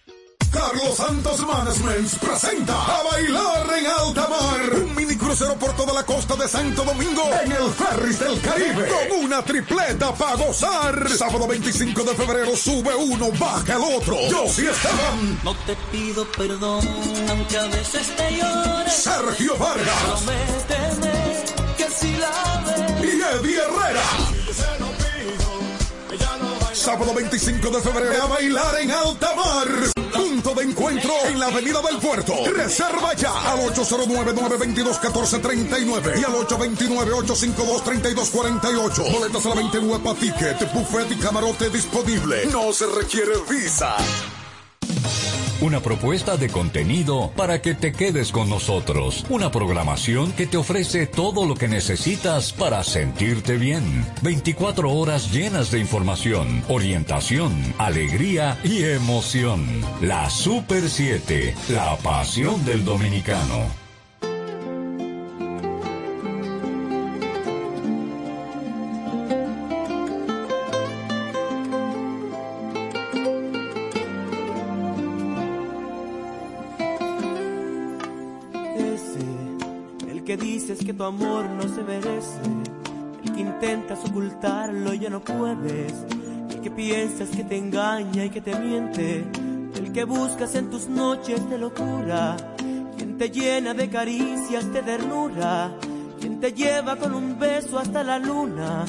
Carlos 0.51 0.97
Santos 0.97 1.41
Management 1.47 2.19
presenta 2.19 2.75
a 2.75 3.03
bailar 3.05 3.79
en 3.79 3.87
alta 3.87 4.29
mar. 4.29 4.75
Un 4.75 4.95
mini 4.95 5.17
crucero 5.17 5.55
por 5.55 5.75
toda 5.77 5.93
la 5.93 6.05
costa 6.05 6.35
de 6.35 6.49
Santo 6.49 6.83
Domingo 6.85 7.23
en 7.45 7.53
el 7.53 7.71
Ferris 7.73 8.19
del 8.19 8.41
Caribe. 8.41 8.89
Con 8.89 9.25
una 9.25 9.43
tripleta 9.45 10.13
para 10.15 10.37
gozar. 10.37 11.09
Sábado 11.17 11.47
25 11.47 12.03
de 12.03 12.15
febrero 12.15 12.57
sube 12.57 12.95
uno, 12.95 13.31
baja 13.39 13.75
el 13.75 13.83
otro. 13.83 14.17
Yo 14.29 14.49
sí 14.49 14.67
Esteban. 14.67 15.41
No 15.45 15.55
te 15.67 15.77
pido 15.93 16.25
perdón, 16.33 16.87
aunque 17.29 17.57
a 17.57 17.67
veces 17.67 18.17
te 18.17 18.37
llore. 18.37 18.91
Sergio 18.91 19.57
Vargas. 19.57 20.23
Prométeme 20.23 21.45
que 21.77 21.89
si 21.91 22.17
la 22.17 22.65
ves. 22.67 23.05
Y 23.05 23.21
Eddie 23.21 23.59
Herrera. 23.59 24.03
Sábado 26.73 27.13
25 27.15 27.71
de 27.71 27.81
febrero 27.83 28.23
a 28.23 28.27
bailar 28.27 28.81
en 28.81 28.91
alta 28.91 29.35
mar. 29.35 30.00
Punto 30.41 30.59
de 30.59 30.65
encuentro 30.65 31.13
en 31.27 31.39
la 31.39 31.49
Avenida 31.49 31.83
del 31.83 31.99
Puerto. 31.99 32.33
Reserva 32.57 33.13
ya 33.13 33.53
al 33.53 33.59
809-922-1439 33.75 36.19
y 36.19 36.25
al 36.25 36.33
829-852-3248. 36.33 39.13
Boletas 39.13 39.45
a 39.45 39.51
la 39.51 39.57
20 39.57 39.77
en 39.77 39.91
Huepa 39.91 40.15
Ticket, 40.15 40.73
buffet 40.73 41.13
y 41.13 41.17
camarote 41.17 41.69
disponible. 41.69 42.47
No 42.47 42.73
se 42.73 42.87
requiere 42.87 43.33
visa. 43.51 43.99
Una 45.61 45.81
propuesta 45.81 46.39
de 46.39 46.49
contenido 46.49 47.33
para 47.37 47.61
que 47.61 47.75
te 47.75 47.93
quedes 47.93 48.33
con 48.33 48.49
nosotros. 48.49 49.27
Una 49.29 49.51
programación 49.51 50.33
que 50.33 50.47
te 50.47 50.57
ofrece 50.57 51.07
todo 51.07 51.45
lo 51.45 51.55
que 51.55 51.69
necesitas 51.69 52.55
para 52.55 52.83
sentirte 52.83 53.59
bien. 53.59 54.07
24 54.23 54.91
horas 54.91 55.31
llenas 55.31 55.71
de 55.71 55.79
información, 55.79 56.65
orientación, 56.69 57.53
alegría 57.77 58.59
y 58.65 58.85
emoción. 58.85 59.67
La 60.01 60.31
Super 60.31 60.89
7, 60.89 61.55
la 61.69 61.95
pasión 61.99 62.65
del 62.65 62.83
dominicano. 62.83 63.80
No 85.11 85.21
puedes, 85.21 85.93
el 86.51 86.61
que 86.61 86.71
piensas 86.71 87.31
que 87.31 87.43
te 87.43 87.57
engaña 87.57 88.27
y 88.27 88.31
que 88.31 88.41
te 88.41 88.55
miente, 88.55 89.27
el 89.75 89.93
que 89.93 90.05
buscas 90.05 90.55
en 90.55 90.71
tus 90.71 90.89
noches 90.89 91.51
de 91.51 91.59
locura, 91.59 92.37
quien 92.97 93.19
te 93.19 93.29
llena 93.29 93.75
de 93.75 93.91
caricias 93.91 94.73
de 94.73 94.83
ternura, 94.83 95.73
quien 96.21 96.39
te 96.39 96.53
lleva 96.53 96.95
con 96.95 97.13
un 97.13 97.37
beso 97.41 97.77
hasta 97.81 98.05
la 98.05 98.21
luna. 98.21 98.85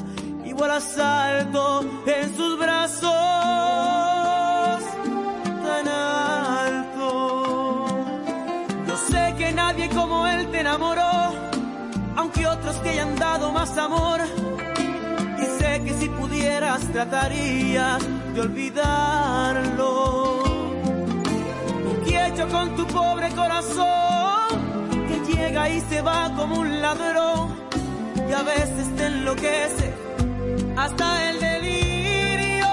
Y 0.46 0.54
vuela 0.54 0.80
salto 0.80 1.84
en 2.06 2.38
sus 2.38 2.60
brazos. 2.60 3.10
Tan 5.64 5.88
alto. 5.88 7.86
Yo 8.88 8.98
sé 9.10 9.34
que 9.40 9.52
nadie 9.54 9.90
como 9.90 10.28
él 10.28 10.52
te 10.52 10.60
enamoró, 10.60 11.34
aunque 12.16 12.46
otros 12.46 12.80
te 12.84 12.90
hayan 12.90 13.16
dado 13.16 13.52
más 13.52 13.76
amor. 13.78 14.22
Pudieras 16.42 16.82
tratarías 16.92 18.02
de 18.34 18.42
olvidarlo. 18.42 20.42
Y 22.04 22.10
que 22.10 22.26
hecho 22.26 22.48
con 22.48 22.76
tu 22.76 22.88
pobre 22.88 23.30
corazón, 23.30 24.50
que 25.08 25.20
llega 25.32 25.70
y 25.70 25.80
se 25.82 26.02
va 26.02 26.34
como 26.36 26.62
un 26.62 26.82
ladrón, 26.82 27.56
y 28.28 28.34
a 28.34 28.42
veces 28.42 28.96
te 28.96 29.06
enloquece 29.06 29.94
hasta 30.76 31.30
el 31.30 31.40
delirio. 31.40 32.66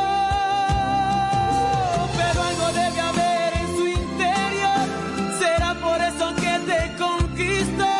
Pero 2.16 2.42
algo 2.42 2.72
debe 2.72 3.00
haber 3.02 3.52
en 3.52 3.76
su 3.76 3.86
interior, 3.86 4.86
será 5.40 5.74
por 5.74 6.00
eso 6.00 6.34
que 6.36 6.58
te 6.70 6.96
conquistó, 6.96 7.92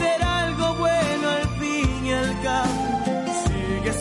será 0.00 0.40
algo 0.40 0.74
bueno 0.74 1.30
al 1.30 1.48
fin 1.58 2.04
y 2.04 2.12
al 2.12 2.42
cabo. 2.42 2.68
Sigues 3.46 3.96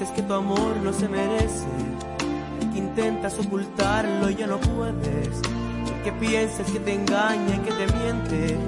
dices 0.00 0.16
que 0.16 0.22
tu 0.22 0.32
amor 0.32 0.76
no 0.82 0.94
se 0.94 1.08
merece, 1.08 1.66
el 2.60 2.70
que 2.70 2.78
intentas 2.78 3.38
ocultarlo 3.38 4.30
y 4.30 4.34
ya 4.34 4.46
no 4.46 4.58
puedes, 4.58 5.42
el 5.94 6.02
que 6.02 6.12
piensas 6.12 6.70
que 6.70 6.80
te 6.80 6.94
engaña 6.94 7.56
y 7.56 7.58
que 7.58 7.72
te 7.72 7.86
miente, 7.98 8.58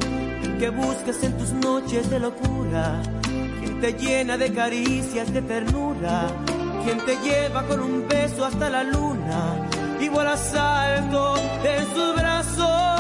el 0.43 0.59
que 0.59 0.69
buscas 0.69 1.23
en 1.23 1.39
tus 1.39 1.53
noches 1.53 2.11
de 2.11 2.21
locura, 2.21 3.01
quien 3.61 3.81
te 3.81 3.95
llena 3.95 4.37
de 4.37 4.53
caricias 4.53 5.33
de 5.33 5.41
ternura, 5.41 6.27
quien 6.85 6.99
te 6.99 7.17
lleva 7.17 7.67
con 7.67 7.81
un 7.81 8.07
beso 8.07 8.45
hasta 8.45 8.69
la 8.69 8.85
luna. 8.85 9.71
Y 10.01 10.09
vuelas 10.11 10.55
alto 10.55 11.37
en 11.65 11.95
sus 11.95 12.15
brazos 12.15 12.92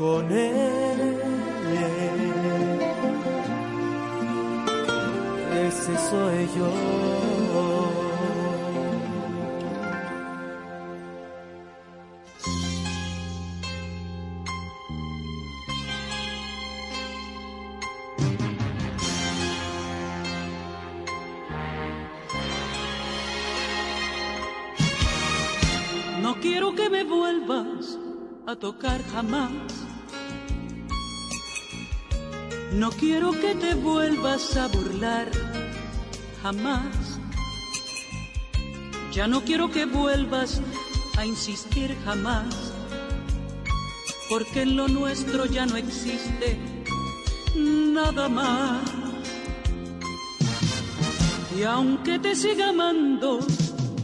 con 0.00 0.32
él. 0.32 1.20
Ese 5.66 5.94
soy 6.08 6.48
yo. 6.56 6.70
No 26.22 26.40
quiero 26.40 26.74
que 26.74 26.88
me 26.88 27.04
vuelvas 27.04 27.98
a 28.46 28.56
tocar 28.56 29.02
jamás. 29.12 29.89
No 32.72 32.90
quiero 32.92 33.32
que 33.32 33.54
te 33.56 33.74
vuelvas 33.74 34.56
a 34.56 34.68
burlar 34.68 35.28
jamás. 36.40 37.18
Ya 39.12 39.26
no 39.26 39.42
quiero 39.42 39.70
que 39.70 39.86
vuelvas 39.86 40.62
a 41.18 41.26
insistir 41.26 41.96
jamás. 42.04 42.72
Porque 44.28 44.62
en 44.62 44.76
lo 44.76 44.86
nuestro 44.86 45.46
ya 45.46 45.66
no 45.66 45.76
existe 45.76 46.58
nada 47.56 48.28
más. 48.28 48.82
Y 51.58 51.64
aunque 51.64 52.20
te 52.20 52.36
siga 52.36 52.68
amando, 52.68 53.40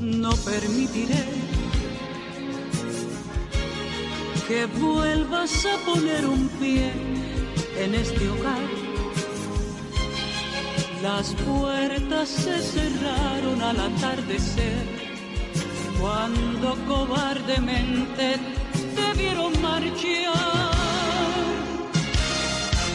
no 0.00 0.30
permitiré 0.36 1.24
que 4.48 4.66
vuelvas 4.66 5.66
a 5.66 5.76
poner 5.84 6.26
un 6.26 6.48
pie 6.60 7.05
en 7.78 7.94
este 7.94 8.28
hogar. 8.28 8.68
Las 11.02 11.34
puertas 11.34 12.28
se 12.28 12.58
cerraron 12.58 13.62
al 13.62 13.78
atardecer 13.78 14.84
cuando 16.00 16.74
cobardemente 16.86 18.38
te 18.94 19.18
vieron 19.18 19.52
marchar. 19.60 19.86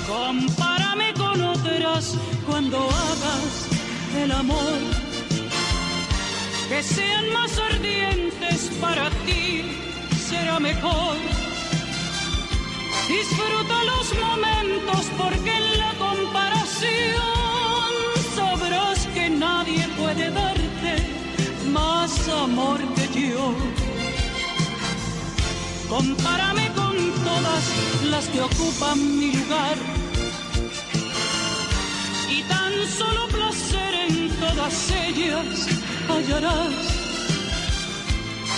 Compárame 0.08 1.14
con 1.14 1.42
otras 1.42 2.16
cuando 2.48 2.78
hagas 2.78 3.68
el 4.24 4.32
amor, 4.32 4.80
que 6.70 6.84
sean 6.84 7.32
más 7.32 7.58
ardientes 7.58 8.72
para 8.82 9.10
ti 9.26 9.64
será 10.30 10.60
mejor. 10.60 11.41
Disfruta 13.12 13.84
los 13.92 14.08
momentos 14.26 15.04
porque 15.18 15.52
en 15.62 15.80
la 15.80 15.94
comparación 16.06 17.92
sabrás 18.36 19.06
que 19.14 19.30
nadie 19.30 19.86
puede 20.00 20.32
darte 20.32 20.94
más 21.72 22.12
amor 22.30 22.80
que 22.96 23.30
yo. 23.30 23.54
Compárame 25.90 26.72
con 26.74 26.96
todas 27.28 27.64
las 28.12 28.26
que 28.30 28.42
ocupan 28.42 28.98
mi 29.20 29.34
lugar 29.34 29.78
y 32.30 32.44
tan 32.44 32.74
solo 32.98 33.28
placer 33.28 33.94
en 34.08 34.30
todas 34.40 34.76
ellas 35.06 35.68
hallarás. 36.08 36.76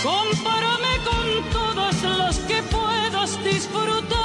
Compárame 0.04 0.94
con 1.10 1.26
todas 1.50 1.96
las 2.20 2.38
que 2.48 2.62
puedas 2.62 3.30
disfrutar. 3.42 4.23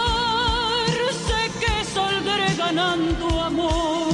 Saldré 2.19 2.53
ganando 2.58 3.41
amor. 3.41 4.13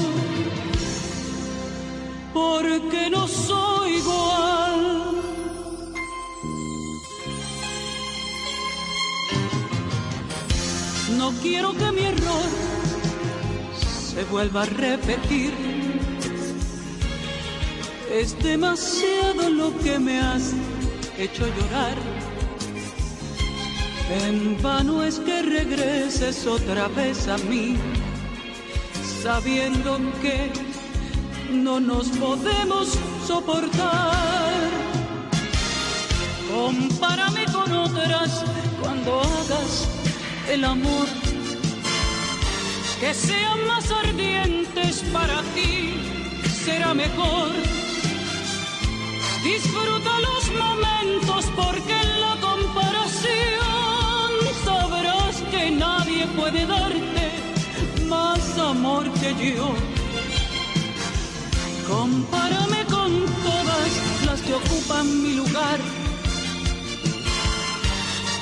Porque 2.33 3.09
no 3.09 3.27
soy 3.27 3.95
igual. 3.95 5.11
No 11.17 11.31
quiero 11.41 11.73
que 11.73 11.91
mi 11.93 12.01
error 12.01 12.49
se 14.11 14.23
vuelva 14.25 14.63
a 14.63 14.65
repetir. 14.65 15.53
Es 18.11 18.37
demasiado 18.43 19.49
lo 19.49 19.75
que 19.79 19.97
me 19.97 20.19
has 20.19 20.53
hecho 21.17 21.47
llorar. 21.47 22.14
En 24.09 24.61
vano 24.61 25.03
es 25.03 25.19
que 25.19 25.41
regreses 25.41 26.45
otra 26.45 26.87
vez 26.89 27.27
a 27.27 27.37
mí, 27.39 27.75
sabiendo 29.23 29.97
que 30.21 30.51
no 31.51 31.79
nos 31.79 32.09
podemos 32.09 32.99
soportar. 33.25 34.69
Compárame 36.53 37.45
con 37.45 37.71
otras 37.71 38.43
cuando 38.79 39.21
hagas 39.21 39.87
el 40.49 40.63
amor, 40.63 41.07
que 42.99 43.11
sean 43.11 43.65
más 43.67 43.89
ardientes 43.89 45.03
para 45.11 45.41
ti, 45.55 45.95
será 46.63 46.93
mejor. 46.93 47.51
Disfruta 49.43 50.19
los 50.21 50.51
momentos 50.51 51.45
porque 51.55 51.93
en 52.01 52.21
la 52.21 52.24
puede 56.27 56.65
darte 56.65 57.31
más 58.07 58.57
amor 58.57 59.11
que 59.13 59.55
yo. 59.55 59.73
Compárame 61.88 62.85
con 62.85 63.25
todas 63.43 64.25
las 64.25 64.41
que 64.41 64.53
ocupan 64.53 65.23
mi 65.23 65.33
lugar 65.35 65.79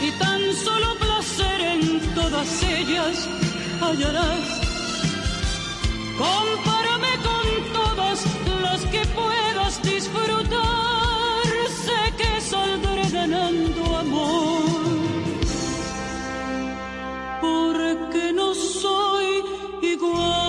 y 0.02 0.12
tan 0.20 0.42
solo 0.54 0.96
placer 0.98 1.62
en 1.62 2.00
todas 2.16 2.64
ellas 2.64 3.28
hallarás. 3.82 4.48
Compárame 6.18 7.14
con 7.30 7.74
todas 7.74 8.26
las 8.62 8.82
que 8.86 9.02
puedas 9.08 9.82
disfrutar, 9.82 11.03
igual. 20.04 20.43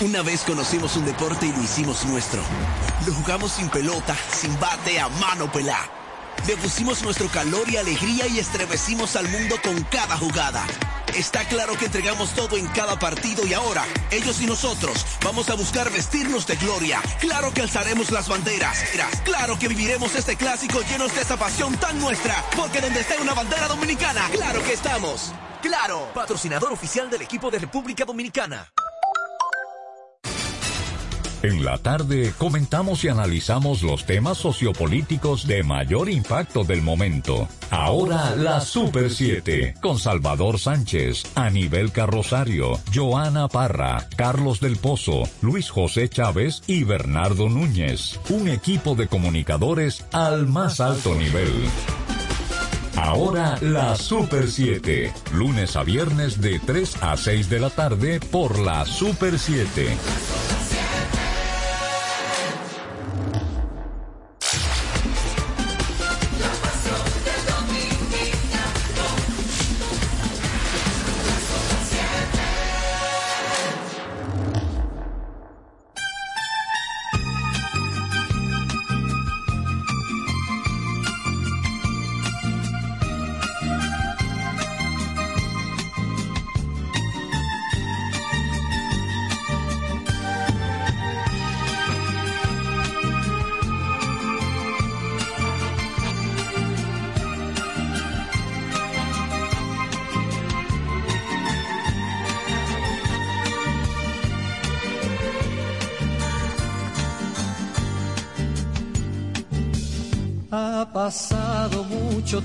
Una 0.00 0.22
vez 0.22 0.42
conocimos 0.42 0.96
un 0.96 1.04
deporte 1.04 1.46
y 1.46 1.52
lo 1.52 1.60
hicimos 1.60 2.04
nuestro. 2.04 2.40
Lo 3.04 3.12
jugamos 3.14 3.50
sin 3.50 3.68
pelota, 3.68 4.16
sin 4.30 4.58
bate, 4.60 5.00
a 5.00 5.08
mano 5.08 5.50
pelá. 5.50 5.90
Le 6.46 6.56
pusimos 6.56 7.02
nuestro 7.02 7.26
calor 7.28 7.68
y 7.68 7.78
alegría 7.78 8.28
y 8.28 8.38
estremecimos 8.38 9.16
al 9.16 9.28
mundo 9.28 9.56
con 9.60 9.82
cada 9.84 10.16
jugada. 10.16 10.64
Está 11.16 11.44
claro 11.48 11.76
que 11.76 11.86
entregamos 11.86 12.30
todo 12.30 12.56
en 12.56 12.68
cada 12.68 12.96
partido 13.00 13.44
y 13.44 13.54
ahora, 13.54 13.84
ellos 14.12 14.40
y 14.40 14.46
nosotros, 14.46 15.04
vamos 15.24 15.50
a 15.50 15.54
buscar 15.54 15.90
vestirnos 15.90 16.46
de 16.46 16.54
gloria. 16.54 17.02
Claro 17.18 17.52
que 17.52 17.62
alzaremos 17.62 18.12
las 18.12 18.28
banderas. 18.28 18.78
Claro 19.24 19.58
que 19.58 19.66
viviremos 19.66 20.14
este 20.14 20.36
clásico 20.36 20.80
llenos 20.88 21.12
de 21.16 21.22
esa 21.22 21.36
pasión 21.36 21.76
tan 21.76 21.98
nuestra. 21.98 22.44
Porque 22.56 22.80
donde 22.80 23.00
esté 23.00 23.20
una 23.20 23.34
bandera 23.34 23.66
dominicana, 23.66 24.28
claro 24.30 24.62
que 24.62 24.74
estamos. 24.74 25.32
Claro, 25.60 26.12
patrocinador 26.14 26.72
oficial 26.72 27.10
del 27.10 27.22
equipo 27.22 27.50
de 27.50 27.58
República 27.58 28.04
Dominicana. 28.04 28.70
En 31.42 31.64
la 31.64 31.78
tarde 31.78 32.32
comentamos 32.36 33.04
y 33.04 33.08
analizamos 33.08 33.84
los 33.84 34.04
temas 34.04 34.38
sociopolíticos 34.38 35.46
de 35.46 35.62
mayor 35.62 36.10
impacto 36.10 36.64
del 36.64 36.82
momento. 36.82 37.48
Ahora 37.70 38.34
la 38.34 38.60
Super 38.60 39.08
7 39.08 39.74
con 39.80 40.00
Salvador 40.00 40.58
Sánchez, 40.58 41.22
Anibel 41.36 41.92
Carrosario, 41.92 42.80
Joana 42.92 43.46
Parra, 43.46 44.08
Carlos 44.16 44.58
del 44.58 44.78
Pozo, 44.78 45.28
Luis 45.40 45.70
José 45.70 46.08
Chávez 46.08 46.62
y 46.66 46.82
Bernardo 46.82 47.48
Núñez. 47.48 48.18
Un 48.30 48.48
equipo 48.48 48.96
de 48.96 49.06
comunicadores 49.06 50.04
al 50.10 50.48
más 50.48 50.80
alto 50.80 51.14
nivel. 51.14 51.52
Ahora 52.96 53.58
la 53.60 53.94
Super 53.94 54.50
7, 54.50 55.12
lunes 55.34 55.76
a 55.76 55.84
viernes 55.84 56.40
de 56.40 56.58
3 56.58 56.96
a 57.00 57.16
6 57.16 57.48
de 57.48 57.60
la 57.60 57.70
tarde 57.70 58.18
por 58.18 58.58
la 58.58 58.84
Super 58.86 59.38
7. 59.38 60.57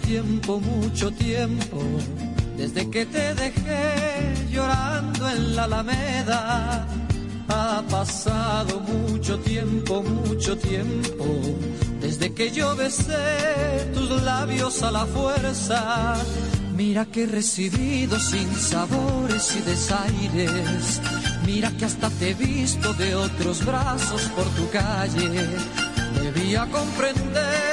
Tiempo, 0.03 0.59
mucho 0.59 1.11
tiempo, 1.11 1.81
desde 2.57 2.89
que 2.89 3.05
te 3.05 3.33
dejé 3.33 4.49
llorando 4.51 5.29
en 5.29 5.55
la 5.55 5.63
alameda. 5.63 6.87
Ha 7.49 7.83
pasado 7.89 8.79
mucho 8.81 9.39
tiempo, 9.39 10.03
mucho 10.03 10.57
tiempo, 10.57 11.25
desde 11.99 12.33
que 12.33 12.51
yo 12.51 12.75
besé 12.75 13.91
tus 13.93 14.09
labios 14.21 14.81
a 14.83 14.91
la 14.91 15.05
fuerza. 15.05 16.15
Mira 16.75 17.05
que 17.05 17.23
he 17.23 17.27
recibido 17.27 18.19
sin 18.19 18.53
sabores 18.55 19.55
y 19.55 19.61
desaires. 19.61 21.01
Mira 21.45 21.71
que 21.77 21.85
hasta 21.85 22.09
te 22.09 22.31
he 22.31 22.33
visto 22.33 22.93
de 22.93 23.15
otros 23.15 23.63
brazos 23.65 24.23
por 24.35 24.45
tu 24.57 24.69
calle. 24.69 25.47
Debía 26.21 26.67
comprender 26.71 27.72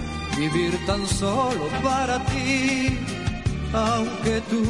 vivir 0.41 0.73
tan 0.87 1.05
solo 1.05 1.67
para 1.83 2.17
ti, 2.25 2.97
aunque 3.73 4.41
tú 4.49 4.63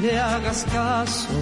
le 0.00 0.20
hagas 0.20 0.64
caso. 0.72 1.36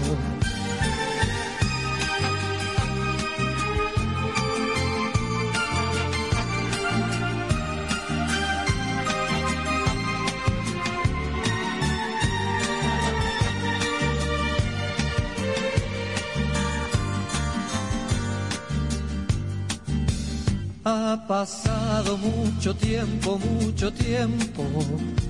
Pasado 22.05 22.19
mucho 22.19 22.75
tiempo, 22.75 23.39
mucho 23.39 23.93
tiempo, 23.93 24.65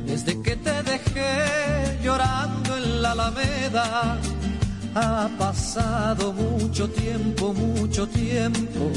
desde 0.06 0.42
que 0.42 0.56
te 0.56 0.82
dejé 0.82 1.98
llorando 2.02 2.76
en 2.76 3.02
la 3.02 3.12
alameda. 3.12 4.18
Ha 4.96 5.28
pasado 5.38 6.32
mucho 6.32 6.88
tiempo, 6.88 7.52
mucho 7.52 8.08
tiempo, 8.08 8.90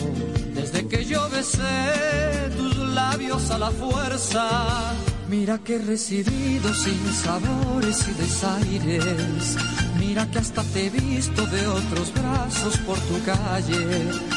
desde 0.53 0.87
que 0.87 1.05
yo 1.05 1.29
besé 1.29 2.49
tus 2.55 2.77
labios 2.77 3.51
a 3.51 3.57
la 3.59 3.71
fuerza. 3.71 4.93
Mira 5.29 5.57
que 5.59 5.75
he 5.75 5.79
recibido 5.79 6.73
sin 6.73 7.13
sabores 7.13 8.07
y 8.07 8.13
desaires. 8.13 9.57
Mira 9.99 10.25
que 10.31 10.39
hasta 10.39 10.63
te 10.63 10.87
he 10.87 10.89
visto 10.89 11.45
de 11.47 11.67
otros 11.67 12.13
brazos 12.13 12.77
por 12.79 12.97
tu 12.99 13.23
calle. 13.23 14.36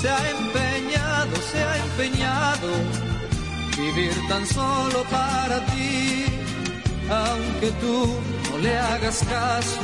se 0.00 0.08
ha 0.08 0.30
empeñado, 0.30 1.36
se 1.52 1.58
ha 1.62 1.76
empeñado 1.76 2.68
vivir 3.76 4.14
tan 4.28 4.46
solo 4.46 5.04
para 5.10 5.64
ti, 5.66 6.24
aunque 7.10 7.70
tú 7.82 8.16
no 8.50 8.58
le 8.58 8.78
hagas 8.78 9.18
caso, 9.24 9.80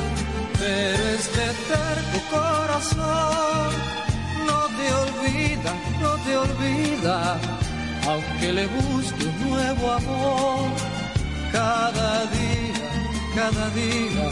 pero 0.58 1.02
este 1.20 1.46
terco 1.72 2.18
corazón. 2.30 3.72
No 4.46 4.60
te 4.78 4.86
olvida, 5.04 5.72
no 6.00 6.12
te 6.24 6.36
olvida, 6.36 7.38
aunque 8.08 8.52
le 8.52 8.66
busque 8.68 9.24
un 9.24 9.50
nuevo 9.50 9.92
amor. 9.92 10.70
Cada 11.52 12.26
día, 12.36 12.88
cada 13.34 13.70
día, 13.70 14.26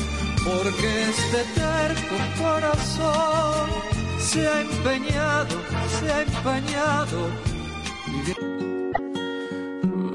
porque 0.45 0.89
este 1.11 1.41
terco 1.61 2.17
corazón 2.39 3.94
se 4.25 4.49
ha 4.49 4.61
empeñado, 4.63 5.57
se 5.99 6.11
ha 6.11 6.23
empeñado. 6.23 7.21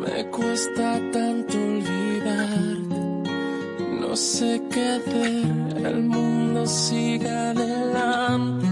Me 0.02 0.26
cuesta 0.32 1.00
tanto 1.14 1.58
olvidarte, 1.58 3.00
no 4.02 4.16
sé 4.16 4.62
qué 4.72 4.84
hacer, 4.98 5.86
el 5.86 6.04
mundo 6.04 6.66
sigue 6.66 7.30
adelante. 7.30 8.68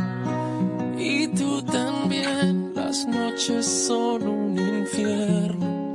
Y 0.97 1.27
tú 1.27 1.61
también, 1.61 2.71
las 2.73 3.07
noches 3.07 3.65
son 3.65 4.27
un 4.27 4.57
infierno. 4.57 5.93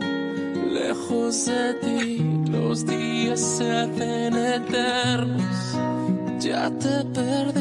Lejos 0.72 1.46
de 1.46 1.74
ti, 1.82 2.06
los 2.48 2.86
días 2.86 3.40
se 3.40 3.70
hacen 3.70 4.36
eternos. 4.36 5.76
Ya 6.38 6.70
te 6.70 7.04
perdí 7.12 7.51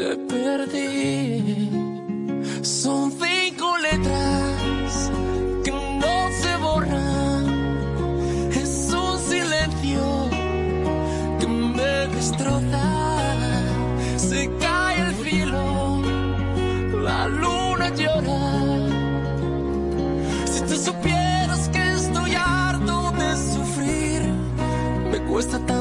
te 0.00 0.16
perdí. 0.16 1.68
Son 2.62 3.12
cinco 3.12 3.76
letras 3.76 5.10
que 5.62 5.72
no 5.72 6.16
se 6.40 6.56
borran. 6.56 7.44
Es 8.50 8.94
un 8.94 9.18
silencio 9.18 10.00
que 11.38 11.46
me 11.46 11.92
destroza. 12.16 12.88
Se 14.16 14.50
cae 14.58 15.00
el 15.06 15.14
cielo, 15.16 16.00
la 17.02 17.28
luna 17.28 17.90
llora. 17.94 18.40
Si 20.46 20.60
tú 20.62 20.76
supieras 20.76 21.68
que 21.68 21.92
estoy 21.92 22.32
harto 22.36 23.12
de 23.20 23.36
sufrir, 23.52 24.22
me 25.12 25.18
cuesta 25.30 25.58
tanto. 25.66 25.79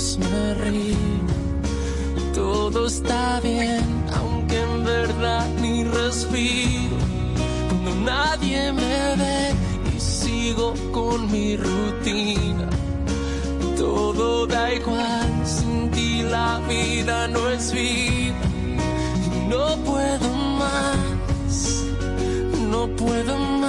me 0.00 0.54
río. 0.54 0.96
Todo 2.34 2.86
está 2.86 3.38
bien, 3.40 3.84
aunque 4.14 4.58
en 4.58 4.82
verdad 4.82 5.46
ni 5.60 5.84
respiro. 5.84 6.96
Cuando 7.68 8.10
nadie 8.10 8.72
me 8.72 9.16
ve 9.20 9.54
y 9.94 10.00
sigo 10.00 10.72
con 10.90 11.30
mi 11.30 11.56
rutina. 11.56 12.66
Todo 13.76 14.46
da 14.46 14.72
igual, 14.72 15.30
sin 15.44 15.90
ti 15.90 16.22
la 16.22 16.60
vida 16.66 17.28
no 17.28 17.50
es 17.50 17.70
vida. 17.70 18.40
Y 19.26 19.48
no 19.50 19.76
puedo 19.84 20.28
más, 20.60 21.84
no 22.70 22.88
puedo 22.96 23.36
más 23.38 23.59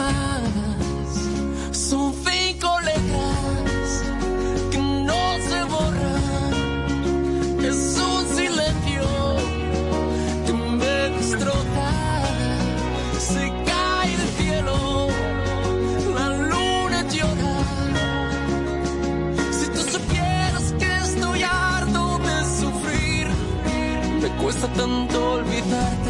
tanto 24.82 25.19
olvidar. 25.19 26.00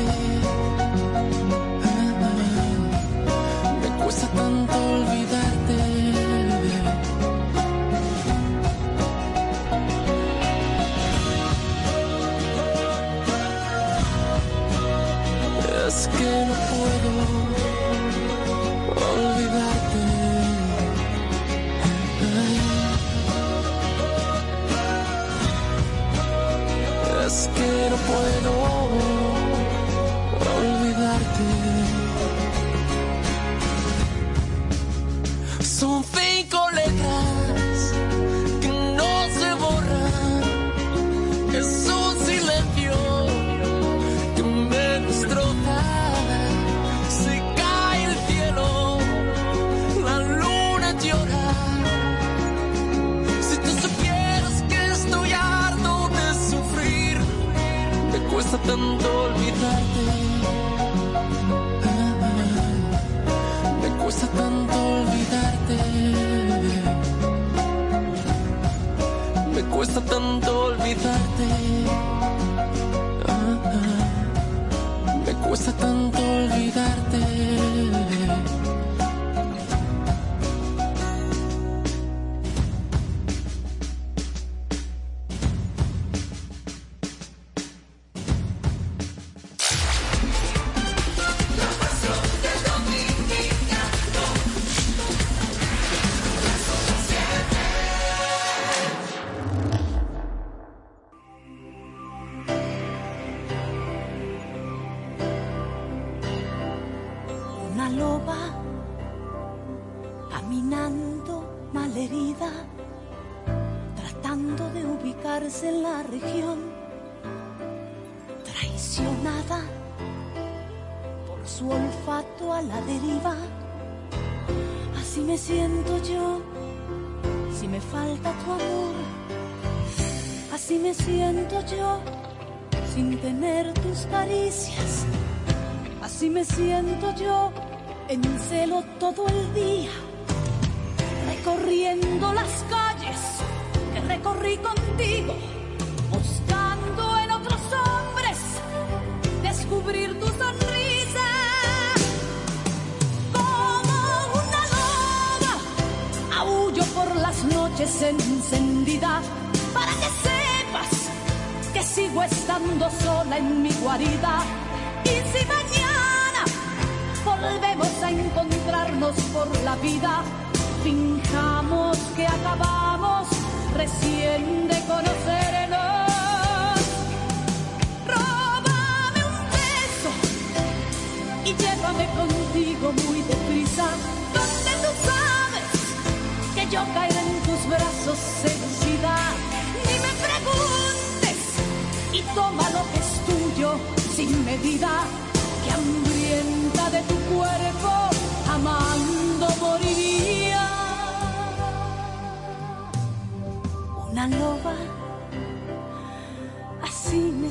pasa 69.91 70.07
tanto 70.07 70.61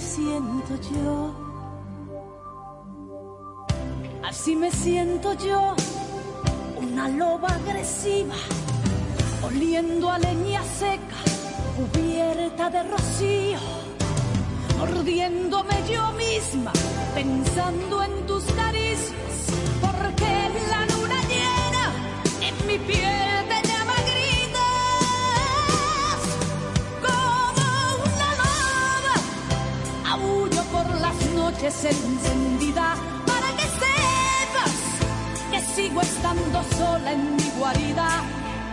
siento 0.01 0.75
yo. 0.95 1.35
Así 4.25 4.57
me 4.57 4.71
siento 4.71 5.33
yo, 5.35 5.75
una 6.81 7.09
loba 7.09 7.49
agresiva, 7.49 8.35
oliendo 9.43 10.11
a 10.11 10.19
leña 10.19 10.63
seca, 10.79 11.19
cubierta 11.77 12.71
de 12.71 12.83
rocío, 12.85 13.59
mordiéndome 14.79 15.75
yo 15.91 16.13
misma, 16.13 16.73
pensando 17.15 18.03
en 18.03 18.27
tus 18.27 18.45
caricias, 18.45 19.35
porque 19.81 20.31
la 20.71 20.87
luna 20.95 21.21
llena 21.29 22.49
en 22.49 22.67
mi 22.67 22.79
piel. 22.79 23.30
noche 31.61 31.71
será 31.71 31.99
encendida 32.07 32.97
para 33.27 33.49
que 33.57 33.67
sepas 33.83 34.73
que 35.51 35.61
sigo 35.75 36.01
estando 36.01 36.63
sola 36.77 37.13
en 37.13 37.37
mi 37.37 37.51
guarida. 37.59 38.23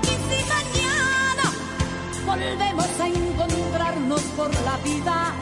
Y 0.03 0.07
si 0.07 0.39
mañana 0.55 1.51
volvemos 2.25 2.99
a 2.99 3.07
encontrarnos 3.07 4.21
por 4.37 4.49
la 4.63 4.77
vida, 4.77 5.33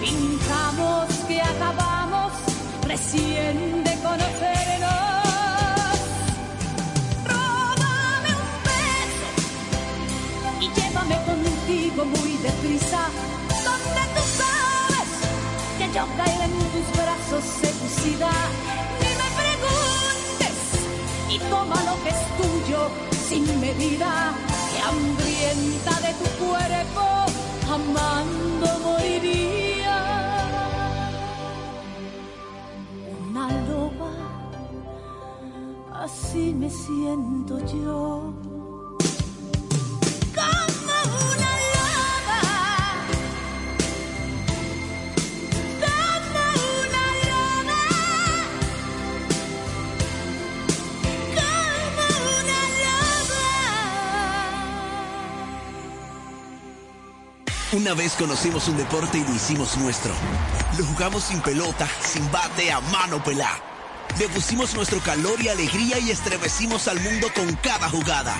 pintamos 0.00 1.08
que 1.28 1.42
acabamos 1.42 2.32
recién 2.86 3.84
de 3.84 3.94
conocernos. 3.98 4.94
Un 7.28 7.82
beso 8.64 9.28
y 10.60 10.68
llévame 10.72 11.16
contigo 11.26 12.04
muy 12.04 12.36
deprisa 12.38 13.08
que 15.94 16.00
yo 16.00 16.06
caeré 16.16 16.44
en 16.44 16.58
tus 16.74 16.88
brazos 17.00 17.44
seducida. 17.60 18.30
Ni 19.00 19.10
me 19.20 19.28
preguntes 19.42 20.56
y 21.30 21.38
toma 21.50 21.76
lo 21.88 21.94
que 22.02 22.10
es 22.10 22.22
tuyo 22.40 22.80
sin 23.28 23.44
medida, 23.60 24.34
que 24.70 24.78
hambrienta 24.88 25.92
de 26.00 26.12
tu 26.20 26.28
cuerpo, 26.44 27.04
amando 27.72 28.66
moriría. 28.82 29.98
Una 33.28 33.46
loba, 33.68 34.12
así 36.02 36.54
me 36.54 36.70
siento 36.70 37.58
yo. 37.66 38.53
Una 57.84 57.92
vez 57.92 58.14
conocimos 58.14 58.66
un 58.68 58.78
deporte 58.78 59.18
y 59.18 59.24
lo 59.24 59.34
hicimos 59.34 59.76
nuestro. 59.76 60.14
Lo 60.78 60.86
jugamos 60.86 61.24
sin 61.24 61.42
pelota, 61.42 61.86
sin 62.00 62.32
bate, 62.32 62.72
a 62.72 62.80
mano 62.80 63.22
pelá. 63.22 63.60
Le 64.18 64.26
pusimos 64.30 64.74
nuestro 64.74 65.00
calor 65.00 65.38
y 65.42 65.48
alegría 65.48 65.98
y 65.98 66.10
estremecimos 66.10 66.88
al 66.88 66.98
mundo 67.00 67.28
con 67.34 67.54
cada 67.56 67.90
jugada. 67.90 68.34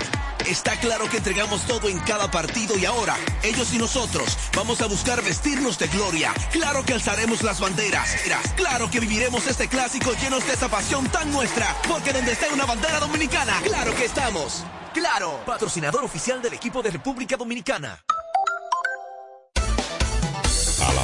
Está 0.47 0.81
claro 0.81 1.11
que 1.11 1.19
entregamos 1.19 1.61
todo 1.67 1.91
en 1.91 1.99
cada 1.99 2.31
partido 2.31 2.79
y 2.79 2.87
ahora, 2.87 3.19
ellos 3.43 3.75
y 3.75 3.77
nosotros, 3.77 4.35
vamos 4.57 4.81
a 4.81 4.87
buscar 4.87 5.23
vestirnos 5.23 5.79
de 5.79 5.89
gloria. 5.89 6.33
Claro 6.51 6.83
que 6.83 6.95
alzaremos 6.95 7.43
las 7.43 7.61
banderas. 7.61 8.17
Claro 8.57 8.91
que 8.91 8.99
viviremos 8.99 9.47
este 9.47 9.69
clásico 9.69 10.15
llenos 10.15 10.47
de 10.47 10.55
esa 10.55 10.71
pasión 10.71 11.07
tan 11.09 11.31
nuestra. 11.31 11.77
Porque 11.87 12.15
donde 12.15 12.33
esté 12.33 12.49
una 12.49 12.65
bandera 12.65 12.99
dominicana, 12.99 13.61
claro 13.63 13.95
que 13.95 14.07
estamos. 14.07 14.65
Claro, 14.95 15.43
patrocinador 15.45 16.03
oficial 16.03 16.41
del 16.41 16.55
equipo 16.55 16.81
de 16.83 16.93
República 16.93 17.37
Dominicana. 17.37 18.03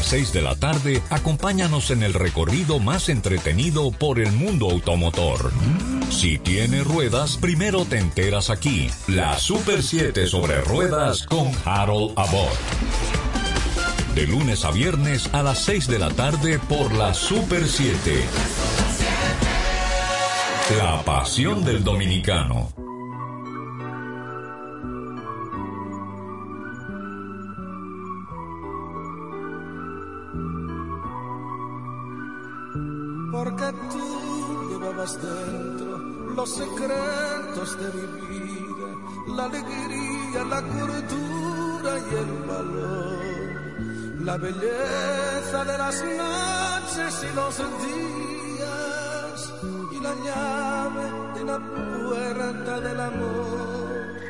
Las 0.01 0.09
6 0.09 0.33
de 0.33 0.41
la 0.41 0.57
tarde, 0.57 1.03
acompáñanos 1.11 1.91
en 1.91 2.03
el 2.03 2.15
recorrido 2.15 2.79
más 2.79 3.11
entretenido 3.11 3.91
por 3.91 4.19
el 4.19 4.33
mundo 4.33 4.71
automotor. 4.71 5.53
Si 6.09 6.39
tiene 6.39 6.83
ruedas, 6.83 7.37
primero 7.37 7.85
te 7.85 7.99
enteras 7.99 8.49
aquí. 8.49 8.89
La 9.09 9.39
Super 9.39 9.83
7 9.83 10.27
sobre 10.27 10.63
ruedas 10.63 11.25
con 11.25 11.53
Harold 11.67 12.19
Abbott. 12.19 12.57
De 14.15 14.27
lunes 14.27 14.65
a 14.65 14.71
viernes 14.71 15.29
a 15.35 15.43
las 15.43 15.59
6 15.65 15.87
de 15.89 15.99
la 15.99 16.09
tarde 16.09 16.59
por 16.59 16.95
la 16.95 17.13
Super 17.13 17.69
7. 17.69 18.25
La 20.79 21.03
pasión 21.05 21.63
del 21.63 21.85
dominicano. 21.85 22.80
Porque 33.61 33.79
tú 33.91 34.71
llevabas 34.71 35.21
dentro 35.21 35.99
los 36.35 36.49
secretos 36.49 37.79
de 37.79 37.93
mi 37.93 38.39
vida, 38.39 38.89
la 39.37 39.45
alegría, 39.45 40.45
la 40.45 40.63
cordura 40.63 41.93
y 41.99 42.15
el 42.15 42.33
valor, 42.49 44.25
la 44.25 44.37
belleza 44.39 45.65
de 45.65 45.79
las 45.79 46.03
noches 46.03 47.27
y 47.31 47.35
los 47.37 47.59
días, 47.85 49.53
y 49.93 50.01
la 50.01 50.15
llave 50.25 51.05
de 51.35 51.45
la 51.45 51.59
puerta 51.59 52.81
del 52.81 53.01
amor. 53.01 54.21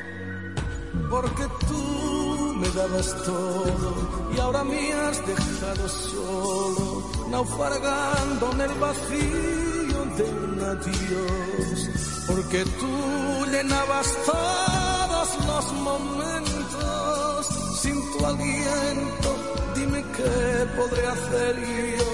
Porque 1.09 1.43
tú 1.69 2.55
me 2.57 2.69
dabas 2.69 3.15
todo 3.23 3.95
y 4.35 4.39
ahora 4.39 4.63
me 4.65 4.91
has 4.93 5.25
dejado 5.25 5.87
solo, 5.87 7.00
naufragando 7.31 8.51
en 8.53 8.61
el 8.61 8.73
vacío 8.85 9.99
de 10.17 10.23
un 10.43 10.59
adiós. 10.73 11.77
Porque 12.27 12.63
tú 12.79 13.45
llenabas 13.51 14.07
todos 14.25 15.27
los 15.49 15.65
momentos 15.89 17.47
sin 17.81 17.95
tu 18.11 18.25
aliento. 18.25 19.29
Dime 19.75 20.03
qué 20.15 20.67
podré 20.77 21.07
hacer 21.07 21.55
yo. 21.97 22.11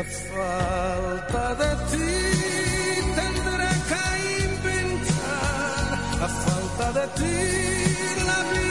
A 0.00 0.04
falta 0.30 1.44
de 1.62 1.70
ti 1.90 2.12
tendré 3.18 3.70
que 3.90 4.04
inventar, 4.44 5.88
a 6.26 6.28
falta 6.44 6.86
de 6.98 7.06
ti 7.18 7.36
la 8.26 8.38
vida 8.52 8.65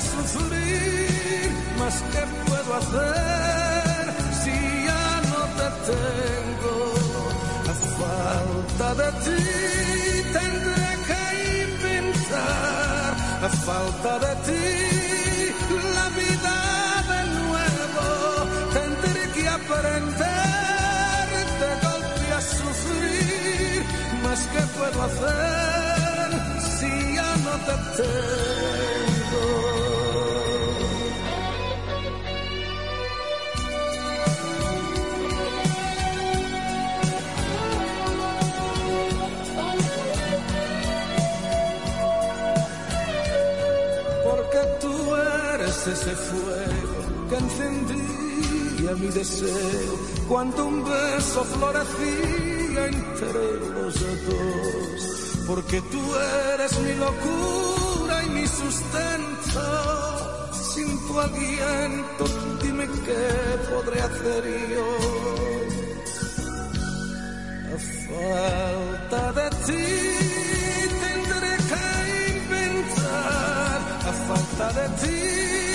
sufrir, 0.00 1.50
más 1.78 1.94
que 2.12 2.22
puedo 2.46 2.74
hacer 2.80 4.02
si 4.42 4.56
ya 4.88 5.06
no 5.30 5.40
te 5.58 5.68
tengo, 5.90 6.76
a 7.70 7.74
falta 7.98 8.88
de 9.00 9.08
ti 9.24 9.42
tendré 10.38 10.90
que 11.08 11.22
inventar, 11.68 13.10
a 13.42 13.48
falta 13.66 14.12
de 14.26 14.32
ti 14.46 14.90
la 15.98 16.08
vida 16.20 16.56
de 17.12 17.20
nuevo, 17.40 18.06
tendré 18.72 19.22
que 19.34 19.48
aprender 19.48 21.28
de 21.62 21.70
golpe 21.86 22.26
a 22.38 22.40
sufrir, 22.40 23.84
más 24.24 24.40
que 24.52 24.62
puedo 24.78 24.98
hacer 25.08 26.28
si 26.78 27.14
ya 27.16 27.30
no 27.44 27.54
te 27.66 28.02
tengo. 28.02 28.99
Eres 45.80 46.00
ese 46.00 46.14
fuego 46.14 47.28
que 47.28 47.36
encendía 47.36 48.94
mi 48.96 49.08
deseo 49.08 49.98
cuando 50.28 50.66
un 50.66 50.84
beso 50.84 51.44
florecía 51.44 52.86
entre 52.86 53.56
los 53.58 53.94
dos. 53.94 55.44
Porque 55.46 55.80
tú 55.80 56.00
eres 56.54 56.78
mi 56.80 56.94
locura 56.94 58.24
y 58.24 58.30
mi 58.30 58.46
sustento. 58.46 59.62
Sin 60.74 61.08
tu 61.08 61.18
aliento, 61.18 62.24
dime 62.62 62.86
qué 63.04 63.68
podré 63.70 64.00
hacer 64.00 64.44
yo. 64.70 64.86
A 67.74 67.78
falta 68.06 69.32
de 69.32 69.50
ti 69.66 69.86
tendré 71.00 71.56
que 71.70 72.38
inventar, 72.38 73.80
a 74.06 74.12
falta 74.28 74.72
de 74.72 74.88
ti 75.00 75.69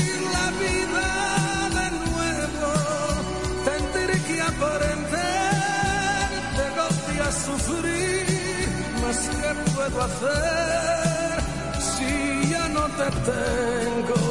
hacer 10.06 11.44
si 11.80 12.50
ya 12.52 12.68
no 12.70 12.86
te 13.00 13.08
tengo, 13.32 14.24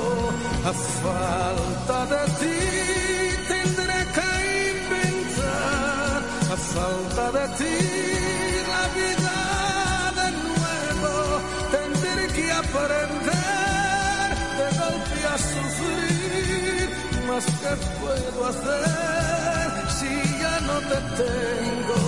a 0.71 0.73
falta 1.03 1.99
de 2.13 2.23
ti 2.41 2.59
tendré 3.53 3.99
que 4.17 4.31
inventar, 4.75 6.19
a 6.55 6.57
falta 6.73 7.25
de 7.39 7.45
ti 7.59 7.77
la 8.73 8.85
vida 8.99 9.37
de 10.21 10.29
nuevo, 10.49 11.13
tendré 11.77 12.23
que 12.37 12.47
aprender 12.53 14.29
de 14.59 14.67
golpe 14.81 15.19
a 15.35 15.37
sufrir, 15.51 16.14
más 17.27 17.45
que 17.45 17.77
puedo 18.01 18.47
hacer 18.47 19.91
si 19.99 20.13
ya 20.41 20.61
no 20.61 20.79
te 20.81 20.97
tengo. 21.21 22.01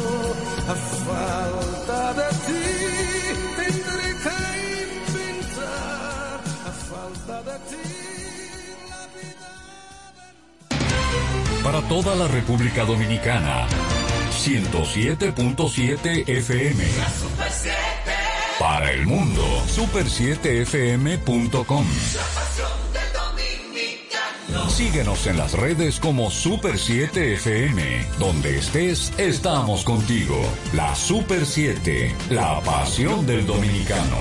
A 0.68 0.74
falta 1.06 2.14
de 2.14 2.28
ti 2.46 2.64
tendré 3.56 4.08
que 4.24 4.38
inventar. 5.12 6.40
A 6.66 6.68
falta 6.90 7.36
de 7.50 7.56
ti. 7.70 7.86
Para 11.62 11.80
toda 11.88 12.14
la 12.14 12.28
República 12.28 12.84
Dominicana, 12.84 13.66
107.7 14.30 16.28
FM. 16.28 16.84
Para 18.58 18.90
el 18.92 19.06
mundo, 19.06 19.42
super7fm.com. 19.66 21.86
Síguenos 24.76 25.26
en 25.26 25.38
las 25.38 25.54
redes 25.54 25.98
como 25.98 26.30
Super 26.30 26.76
7 26.76 27.32
FM. 27.32 27.82
Donde 28.18 28.58
estés, 28.58 29.10
estamos 29.16 29.82
contigo. 29.84 30.36
La 30.74 30.94
Super 30.94 31.46
7, 31.46 32.14
la 32.28 32.60
pasión 32.60 33.24
del 33.24 33.46
dominicano. 33.46 34.18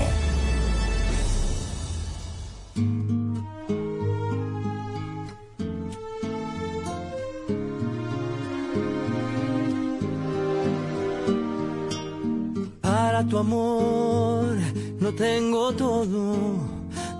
Para 12.80 13.26
tu 13.26 13.36
amor 13.36 14.56
no 15.00 15.12
tengo 15.12 15.72
todo, 15.74 16.65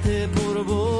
que 0.00 0.26
late 0.26 0.93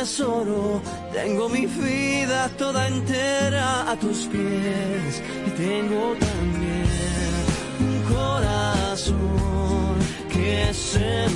tesoro, 0.00 0.80
tengo 1.12 1.46
mi 1.50 1.66
vida 1.66 2.48
toda 2.56 2.88
entera 2.88 3.90
a 3.90 3.96
tus 3.96 4.20
pies 4.32 5.22
y 5.46 5.50
tengo 5.50 6.16
también 6.18 7.30
un 7.86 8.14
corazón 8.14 9.18
que 10.32 10.72
se 10.72 11.29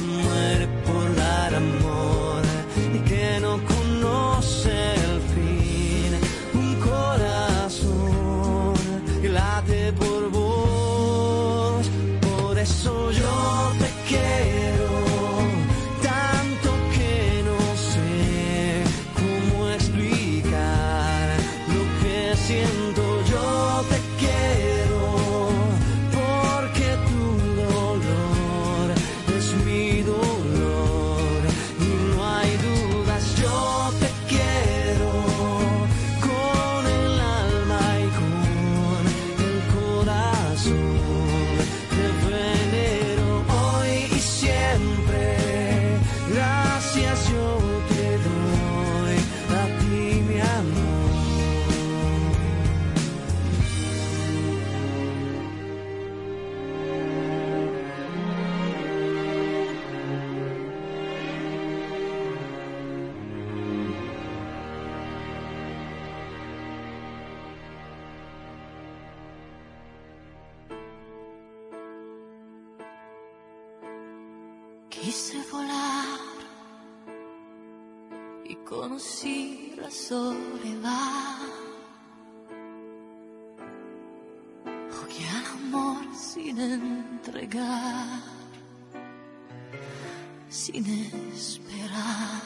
Quise 75.04 75.36
volar 75.52 76.18
y 78.46 78.54
conocí 78.64 79.74
la 79.76 79.90
soledad. 79.90 81.34
sin 86.34 86.58
entregar, 86.58 88.20
sin 90.48 90.84
esperar. 91.32 92.42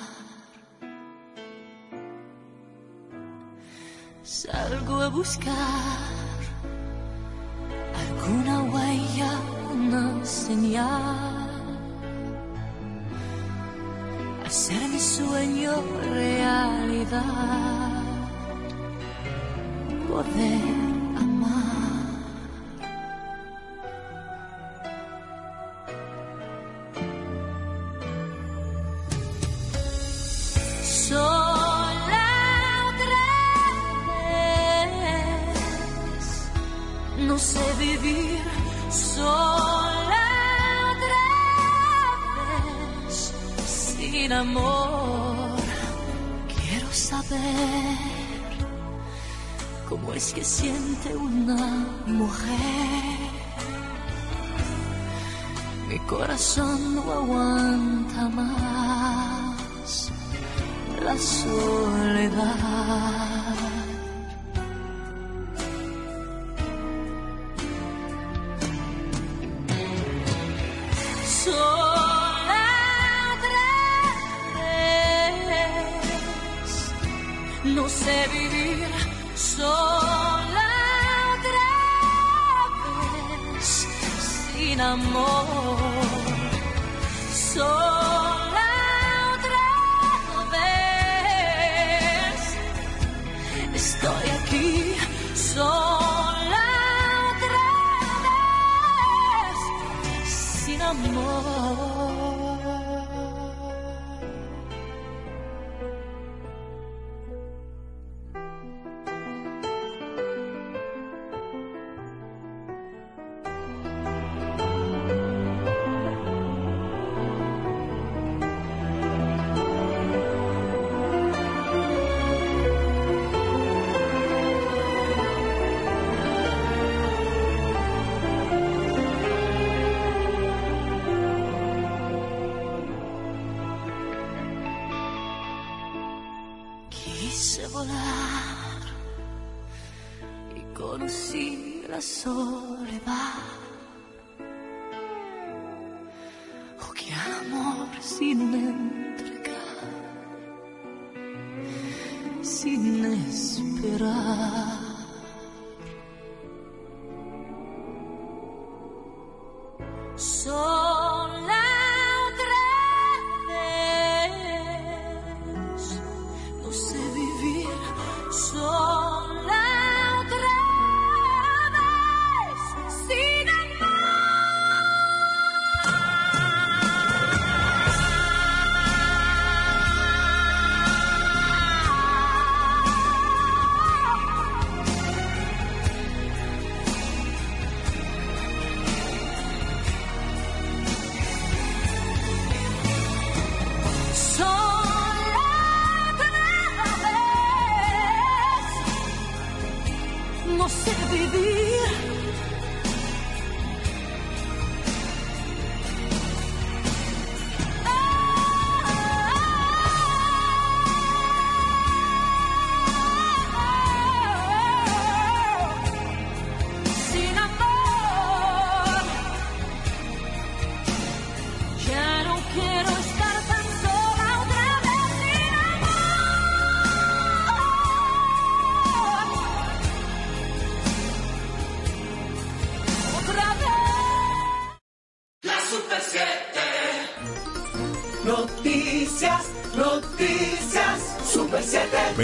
Salgo 4.23 5.01
a 5.01 5.09
buscar 5.09 5.55
alguna 8.03 8.63
huella, 8.63 9.31
una 9.73 10.25
señal. 10.25 11.08
Realidad. 16.13 17.23
Poder 20.09 20.68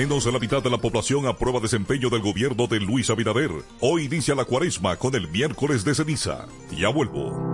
Menos 0.04 0.26
de 0.26 0.32
la 0.32 0.38
mitad 0.38 0.62
de 0.62 0.68
la 0.68 0.76
población 0.76 1.26
aprueba 1.26 1.60
desempeño 1.60 2.10
del 2.10 2.20
gobierno 2.20 2.66
de 2.66 2.78
Luis 2.78 3.08
Abinader. 3.08 3.50
Hoy 3.80 4.04
inicia 4.04 4.34
la 4.34 4.44
cuaresma 4.44 4.96
con 4.96 5.14
el 5.14 5.28
miércoles 5.28 5.82
de 5.82 5.94
ceniza. 5.94 6.46
Ya 6.76 6.90
vuelvo. 6.90 7.53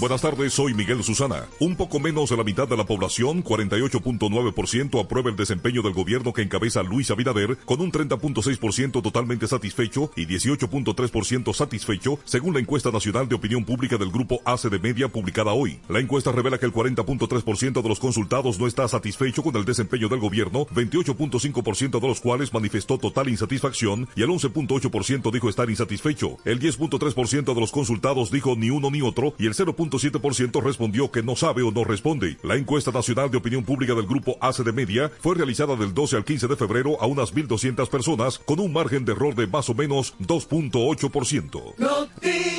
Buenas 0.00 0.22
tardes, 0.22 0.52
soy 0.52 0.74
Miguel 0.74 1.02
Susana. 1.02 1.48
Un 1.58 1.74
poco 1.74 1.98
menos 1.98 2.30
de 2.30 2.36
la 2.36 2.44
mitad 2.44 2.68
de 2.68 2.76
la 2.76 2.86
población, 2.86 3.42
48.9%, 3.42 5.02
aprueba 5.02 5.28
el 5.28 5.34
desempeño 5.34 5.82
del 5.82 5.92
gobierno 5.92 6.32
que 6.32 6.42
encabeza 6.42 6.84
Luis 6.84 7.10
Abinader, 7.10 7.58
con 7.64 7.80
un 7.80 7.90
30.6% 7.90 9.02
totalmente 9.02 9.48
satisfecho 9.48 10.12
y 10.14 10.24
18.3% 10.26 11.52
satisfecho, 11.52 12.20
según 12.24 12.54
la 12.54 12.60
encuesta 12.60 12.92
nacional 12.92 13.28
de 13.28 13.34
opinión 13.34 13.64
pública 13.64 13.96
del 13.96 14.12
grupo 14.12 14.40
ACE 14.44 14.70
de 14.70 14.78
Media 14.78 15.08
publicada 15.08 15.52
hoy. 15.52 15.80
La 15.88 15.98
encuesta 15.98 16.30
revela 16.30 16.58
que 16.58 16.66
el 16.66 16.72
40.3% 16.72 17.82
de 17.82 17.88
los 17.88 17.98
consultados 17.98 18.60
no 18.60 18.68
está 18.68 18.86
satisfecho 18.86 19.42
con 19.42 19.56
el 19.56 19.64
desempeño 19.64 20.08
del 20.08 20.20
gobierno, 20.20 20.66
28.5% 20.66 22.00
de 22.00 22.06
los 22.06 22.20
cuales 22.20 22.54
manifestó 22.54 22.98
total 22.98 23.30
insatisfacción 23.30 24.08
y 24.14 24.22
el 24.22 24.28
11.8% 24.28 25.32
dijo 25.32 25.48
estar 25.48 25.68
insatisfecho. 25.68 26.36
El 26.44 26.60
10.3% 26.60 27.52
de 27.52 27.60
los 27.60 27.72
consultados 27.72 28.30
dijo 28.30 28.54
ni 28.54 28.70
uno 28.70 28.92
ni 28.92 29.02
otro 29.02 29.34
y 29.40 29.46
el 29.46 29.54
0.7% 29.90 30.62
respondió 30.62 31.10
que 31.10 31.22
no 31.22 31.36
sabe 31.36 31.62
o 31.62 31.70
no 31.70 31.84
responde. 31.84 32.36
La 32.42 32.56
encuesta 32.56 32.90
nacional 32.90 33.30
de 33.30 33.38
opinión 33.38 33.64
pública 33.64 33.94
del 33.94 34.06
grupo 34.06 34.36
ACE 34.40 34.62
de 34.62 34.72
Media 34.72 35.10
fue 35.20 35.34
realizada 35.34 35.76
del 35.76 35.94
12 35.94 36.16
al 36.16 36.24
15 36.24 36.48
de 36.48 36.56
febrero 36.56 37.00
a 37.00 37.06
unas 37.06 37.34
1.200 37.34 37.88
personas 37.88 38.38
con 38.38 38.60
un 38.60 38.72
margen 38.72 39.04
de 39.04 39.12
error 39.12 39.34
de 39.34 39.46
más 39.46 39.68
o 39.68 39.74
menos 39.74 40.14
2.8%. 40.20 42.57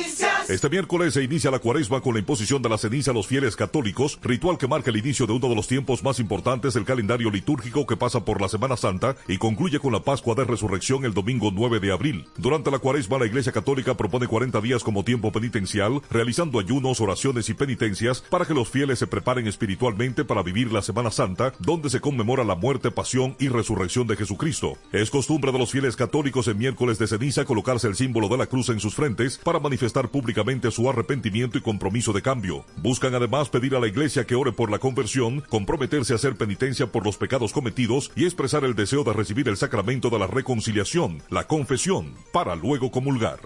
Este 0.50 0.68
miércoles 0.68 1.14
se 1.14 1.22
inicia 1.22 1.52
la 1.52 1.60
cuaresma 1.60 2.00
con 2.00 2.14
la 2.14 2.18
imposición 2.18 2.60
de 2.60 2.68
la 2.68 2.76
ceniza 2.76 3.12
a 3.12 3.14
los 3.14 3.28
fieles 3.28 3.54
católicos, 3.54 4.18
ritual 4.20 4.58
que 4.58 4.66
marca 4.66 4.90
el 4.90 4.96
inicio 4.96 5.24
de 5.24 5.32
uno 5.32 5.48
de 5.48 5.54
los 5.54 5.68
tiempos 5.68 6.02
más 6.02 6.18
importantes 6.18 6.74
del 6.74 6.84
calendario 6.84 7.30
litúrgico 7.30 7.86
que 7.86 7.96
pasa 7.96 8.24
por 8.24 8.40
la 8.40 8.48
Semana 8.48 8.76
Santa 8.76 9.14
y 9.28 9.38
concluye 9.38 9.78
con 9.78 9.92
la 9.92 10.00
Pascua 10.00 10.34
de 10.34 10.42
Resurrección 10.42 11.04
el 11.04 11.14
domingo 11.14 11.52
9 11.54 11.78
de 11.78 11.92
abril. 11.92 12.26
Durante 12.36 12.72
la 12.72 12.80
cuaresma 12.80 13.20
la 13.20 13.26
Iglesia 13.26 13.52
Católica 13.52 13.96
propone 13.96 14.26
40 14.26 14.60
días 14.60 14.82
como 14.82 15.04
tiempo 15.04 15.30
penitencial, 15.30 16.02
realizando 16.10 16.58
ayunos, 16.58 17.00
oraciones 17.00 17.48
y 17.48 17.54
penitencias 17.54 18.20
para 18.20 18.44
que 18.44 18.52
los 18.52 18.68
fieles 18.68 18.98
se 18.98 19.06
preparen 19.06 19.46
espiritualmente 19.46 20.24
para 20.24 20.42
vivir 20.42 20.72
la 20.72 20.82
Semana 20.82 21.12
Santa, 21.12 21.52
donde 21.60 21.90
se 21.90 22.00
conmemora 22.00 22.42
la 22.42 22.56
muerte, 22.56 22.90
pasión 22.90 23.36
y 23.38 23.46
resurrección 23.46 24.08
de 24.08 24.16
Jesucristo. 24.16 24.78
Es 24.90 25.10
costumbre 25.10 25.52
de 25.52 25.60
los 25.60 25.70
fieles 25.70 25.94
católicos 25.94 26.48
en 26.48 26.58
miércoles 26.58 26.98
de 26.98 27.06
ceniza 27.06 27.44
colocarse 27.44 27.86
el 27.86 27.94
símbolo 27.94 28.26
de 28.26 28.38
la 28.38 28.46
cruz 28.46 28.68
en 28.70 28.80
sus 28.80 28.96
frentes 28.96 29.38
para 29.38 29.60
manifestar 29.60 30.08
públicamente 30.08 30.39
su 30.70 30.88
arrepentimiento 30.88 31.58
y 31.58 31.60
compromiso 31.60 32.12
de 32.12 32.22
cambio. 32.22 32.64
Buscan 32.76 33.14
además 33.14 33.48
pedir 33.48 33.76
a 33.76 33.80
la 33.80 33.86
Iglesia 33.86 34.26
que 34.26 34.34
ore 34.34 34.52
por 34.52 34.70
la 34.70 34.78
conversión, 34.78 35.42
comprometerse 35.48 36.12
a 36.12 36.16
hacer 36.16 36.36
penitencia 36.36 36.90
por 36.90 37.04
los 37.04 37.16
pecados 37.16 37.52
cometidos 37.52 38.10
y 38.16 38.24
expresar 38.24 38.64
el 38.64 38.74
deseo 38.74 39.04
de 39.04 39.12
recibir 39.12 39.48
el 39.48 39.56
sacramento 39.56 40.10
de 40.10 40.18
la 40.18 40.26
reconciliación, 40.26 41.22
la 41.30 41.46
confesión, 41.46 42.14
para 42.32 42.56
luego 42.56 42.90
comulgar. 42.90 43.38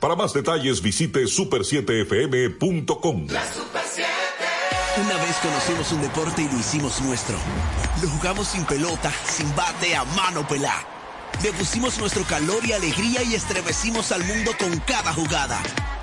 Para 0.00 0.16
más 0.16 0.32
detalles 0.32 0.82
visite 0.82 1.24
super7fm.com. 1.24 3.26
La 3.28 3.44
Super 3.52 3.82
7. 3.84 4.08
Una 5.04 5.16
vez 5.16 5.36
conocimos 5.36 5.92
un 5.92 6.00
deporte 6.02 6.42
y 6.42 6.48
lo 6.48 6.58
hicimos 6.58 7.00
nuestro. 7.02 7.36
Lo 8.02 8.08
jugamos 8.08 8.48
sin 8.48 8.64
pelota, 8.64 9.12
sin 9.24 9.54
bate, 9.54 9.94
a 9.94 10.04
mano 10.04 10.44
pelá. 10.48 10.97
Le 11.42 11.52
pusimos 11.52 11.98
nuestro 11.98 12.24
calor 12.24 12.66
y 12.66 12.72
alegría 12.72 13.22
y 13.22 13.34
estremecimos 13.34 14.10
al 14.10 14.24
mundo 14.24 14.50
con 14.58 14.76
cada 14.80 15.12
jugada. 15.12 15.60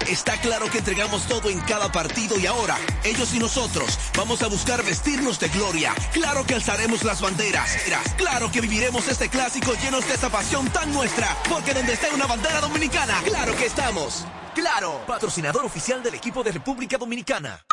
Está 0.08 0.38
claro 0.38 0.70
que 0.70 0.78
entregamos 0.78 1.28
todo 1.28 1.50
en 1.50 1.60
cada 1.62 1.92
partido 1.92 2.40
y 2.40 2.46
ahora, 2.46 2.78
ellos 3.04 3.34
y 3.34 3.40
nosotros, 3.40 4.00
vamos 4.16 4.42
a 4.44 4.48
buscar 4.48 4.84
vestirnos 4.84 5.38
de 5.40 5.50
gloria. 5.50 5.94
Claro 6.14 6.46
que 6.46 6.56
alzaremos 6.56 7.04
las 7.04 7.20
banderas. 7.20 7.76
Claro 8.16 8.50
que 8.50 8.62
viviremos 8.62 9.10
este 9.10 9.28
clásico 9.28 9.74
llenos 9.74 10.08
de 10.08 10.14
esa 10.14 10.30
pasión 10.30 10.70
tan 10.70 10.94
nuestra. 10.94 11.36
Porque 11.50 11.74
donde 11.74 11.94
esté 11.94 12.10
una 12.14 12.28
bandera 12.28 12.62
dominicana, 12.62 13.22
claro 13.26 13.56
que 13.58 13.66
estamos. 13.66 14.26
Claro, 14.54 15.02
patrocinador 15.06 15.66
oficial 15.66 16.02
del 16.02 16.16
equipo 16.16 16.44
de 16.44 16.54
República 16.54 16.98
Dominicana. 16.98 17.66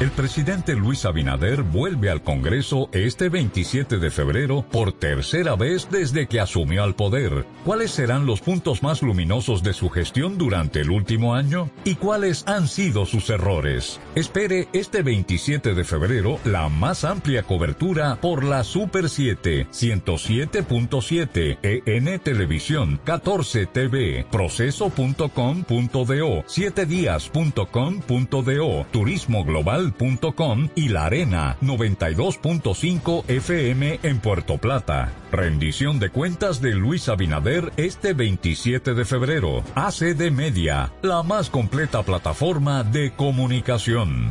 El 0.00 0.10
presidente 0.10 0.74
Luis 0.74 1.04
Abinader 1.04 1.62
vuelve 1.62 2.10
al 2.10 2.20
Congreso 2.20 2.88
este 2.90 3.28
27 3.28 3.98
de 3.98 4.10
febrero 4.10 4.66
por 4.68 4.92
tercera 4.92 5.54
vez 5.54 5.86
desde 5.88 6.26
que 6.26 6.40
asumió 6.40 6.82
al 6.82 6.96
poder. 6.96 7.46
¿Cuáles 7.64 7.92
serán 7.92 8.26
los 8.26 8.40
puntos 8.40 8.82
más 8.82 9.02
luminosos 9.02 9.62
de 9.62 9.72
su 9.72 9.90
gestión 9.90 10.36
durante 10.36 10.80
el 10.80 10.90
último 10.90 11.36
año? 11.36 11.70
¿Y 11.84 11.94
cuáles 11.94 12.42
han 12.48 12.66
sido 12.66 13.06
sus 13.06 13.30
errores? 13.30 14.00
Espere 14.16 14.66
este 14.72 15.02
27 15.02 15.74
de 15.74 15.84
febrero 15.84 16.40
la 16.44 16.68
más 16.68 17.04
amplia 17.04 17.44
cobertura 17.44 18.16
por 18.20 18.42
la 18.42 18.64
Super 18.64 19.08
7, 19.08 19.68
107.7, 19.70 21.58
EN 21.62 22.18
Televisión, 22.18 23.00
14 23.04 23.66
TV, 23.66 24.26
proceso.com.do, 24.28 26.44
7días.com.do, 26.48 28.86
Turismo 28.90 29.44
Global 29.44 29.83
y 30.74 30.88
La 30.88 31.06
Arena 31.06 31.56
92.5 31.60 33.24
FM 33.28 34.00
en 34.02 34.20
Puerto 34.20 34.58
Plata. 34.58 35.12
Rendición 35.30 35.98
de 35.98 36.10
cuentas 36.10 36.60
de 36.60 36.74
Luis 36.74 37.08
Abinader 37.08 37.72
este 37.76 38.14
27 38.14 38.94
de 38.94 39.04
febrero. 39.04 39.62
ACD 39.74 40.30
Media, 40.30 40.92
la 41.02 41.22
más 41.22 41.50
completa 41.50 42.02
plataforma 42.02 42.84
de 42.84 43.12
comunicación. 43.12 44.30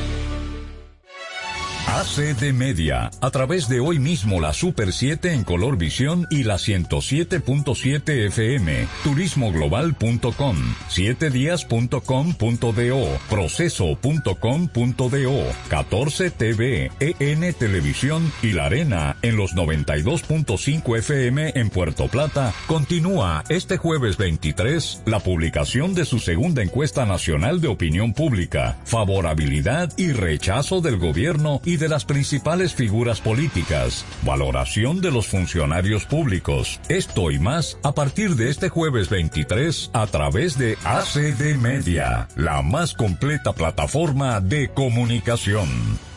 ACD 1.87 2.53
Media, 2.53 3.09
a 3.21 3.31
través 3.31 3.67
de 3.67 3.79
hoy 3.79 3.97
mismo 3.99 4.39
la 4.39 4.53
Super 4.53 4.93
7 4.93 5.33
en 5.33 5.43
color 5.43 5.77
visión 5.77 6.27
y 6.29 6.43
la 6.43 6.55
107.7 6.55 8.27
FM, 8.27 8.87
turismoglobal.com, 9.03 10.57
7días.com.do, 10.89 13.19
proceso.com.do, 13.29 15.43
14 15.69 16.31
TV, 16.31 16.91
EN 16.99 17.53
Televisión 17.53 18.31
y 18.41 18.53
La 18.53 18.65
Arena 18.65 19.17
en 19.21 19.35
los 19.35 19.53
92.5 19.55 20.97
FM 20.99 21.51
en 21.55 21.69
Puerto 21.69 22.07
Plata, 22.07 22.53
continúa 22.67 23.43
este 23.49 23.77
jueves 23.77 24.15
23 24.17 25.03
la 25.05 25.19
publicación 25.19 25.93
de 25.93 26.05
su 26.05 26.19
segunda 26.19 26.61
encuesta 26.61 27.05
nacional 27.05 27.59
de 27.59 27.67
opinión 27.67 28.13
pública, 28.13 28.77
favorabilidad 28.85 29.91
y 29.97 30.13
rechazo 30.13 30.79
del 30.81 30.97
gobierno 30.97 31.59
de 31.77 31.89
las 31.89 32.05
principales 32.05 32.73
figuras 32.73 33.21
políticas, 33.21 34.05
valoración 34.23 35.01
de 35.01 35.11
los 35.11 35.27
funcionarios 35.27 36.05
públicos. 36.05 36.79
Esto 36.89 37.31
y 37.31 37.39
más 37.39 37.77
a 37.83 37.93
partir 37.93 38.35
de 38.35 38.49
este 38.49 38.69
jueves 38.69 39.09
23 39.09 39.91
a 39.93 40.07
través 40.07 40.57
de 40.57 40.77
ACD 40.83 41.57
Media, 41.57 42.27
la 42.35 42.61
más 42.61 42.93
completa 42.93 43.53
plataforma 43.53 44.41
de 44.41 44.69
comunicación. 44.69 46.10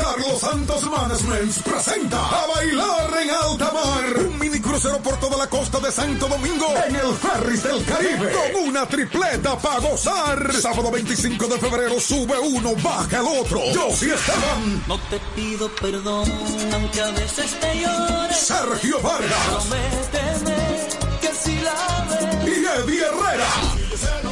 Carlos 0.00 0.40
Santos 0.40 0.82
Management 0.90 1.62
presenta 1.62 2.18
a 2.18 2.46
bailar 2.46 3.22
en 3.22 3.30
alta 3.30 3.70
mar. 3.70 4.18
Un 4.18 4.38
mini 4.38 4.58
crucero 4.58 4.98
por 4.98 5.18
toda 5.20 5.36
la 5.36 5.46
costa 5.48 5.78
de 5.78 5.92
Santo 5.92 6.26
Domingo 6.26 6.66
en 6.88 6.96
el 6.96 7.14
Ferris 7.14 7.62
del 7.62 7.84
Caribe 7.84 8.32
con 8.32 8.68
una 8.68 8.86
tripleta 8.86 9.58
para 9.58 9.80
gozar. 9.80 10.52
Sábado 10.54 10.90
25 10.90 11.46
de 11.46 11.58
febrero 11.58 12.00
sube 12.00 12.38
uno, 12.38 12.74
baja 12.82 13.18
el 13.18 13.26
otro. 13.26 13.60
Yo 13.72 13.90
sí 13.94 14.10
Esteban. 14.10 14.82
No 14.88 14.98
te 15.10 15.20
pido 15.36 15.70
perdón, 15.76 16.30
aunque 16.72 17.00
a 17.02 17.10
veces 17.10 17.60
te 17.60 17.80
llore. 17.80 18.34
Sergio 18.34 19.00
Vargas. 19.02 19.66
Prométeme 19.66 20.88
que 21.20 21.34
si 21.34 21.56
la 21.60 22.06
ves. 22.08 22.48
Y 22.48 22.64
Eddie 22.64 23.02
Herrera. 23.04 24.29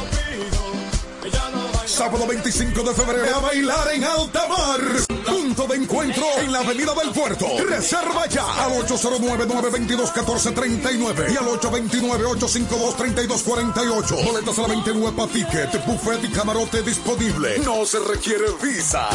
Sábado 1.99 2.23
25 2.25 2.81
de 2.81 2.93
febrero 2.93 3.35
a 3.35 3.39
bailar 3.41 3.93
en 3.93 4.05
alta 4.05 4.47
mar. 4.47 4.79
Punto 5.27 5.67
de 5.67 5.75
encuentro 5.75 6.23
en 6.37 6.49
la 6.49 6.59
Avenida 6.59 6.93
del 6.95 7.11
Puerto. 7.11 7.45
Reserva 7.67 8.25
ya 8.25 8.45
al 8.63 8.71
809-922-1439 8.87 11.33
y 11.33 11.35
al 11.35 11.47
829-852-3248. 11.59 14.23
Boletas 14.23 14.57
a 14.57 14.61
la 14.61 14.69
29 14.69 15.17
para 15.17 15.29
ticket, 15.29 15.85
buffet 15.85 16.23
y 16.23 16.29
camarote 16.29 16.83
disponible. 16.83 17.59
No 17.65 17.85
se 17.85 17.99
requiere 17.99 18.45
visa. 18.63 19.09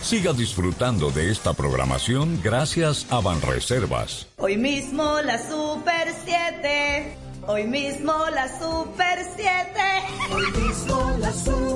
Siga 0.00 0.32
disfrutando 0.32 1.10
de 1.10 1.32
esta 1.32 1.54
programación 1.54 2.40
gracias 2.40 3.04
a 3.10 3.18
Banreservas. 3.18 4.28
Hoy 4.36 4.56
mismo 4.56 5.20
la 5.22 5.38
Super 5.38 6.14
7. 6.24 7.27
Hoy 7.50 7.66
mismo 7.66 8.12
la 8.34 8.46
Super 8.46 9.24
7. 9.34 9.48
Hoy 10.30 10.44
mismo 10.60 11.16
la 11.18 11.32
Super 11.32 11.56
7. 11.56 11.67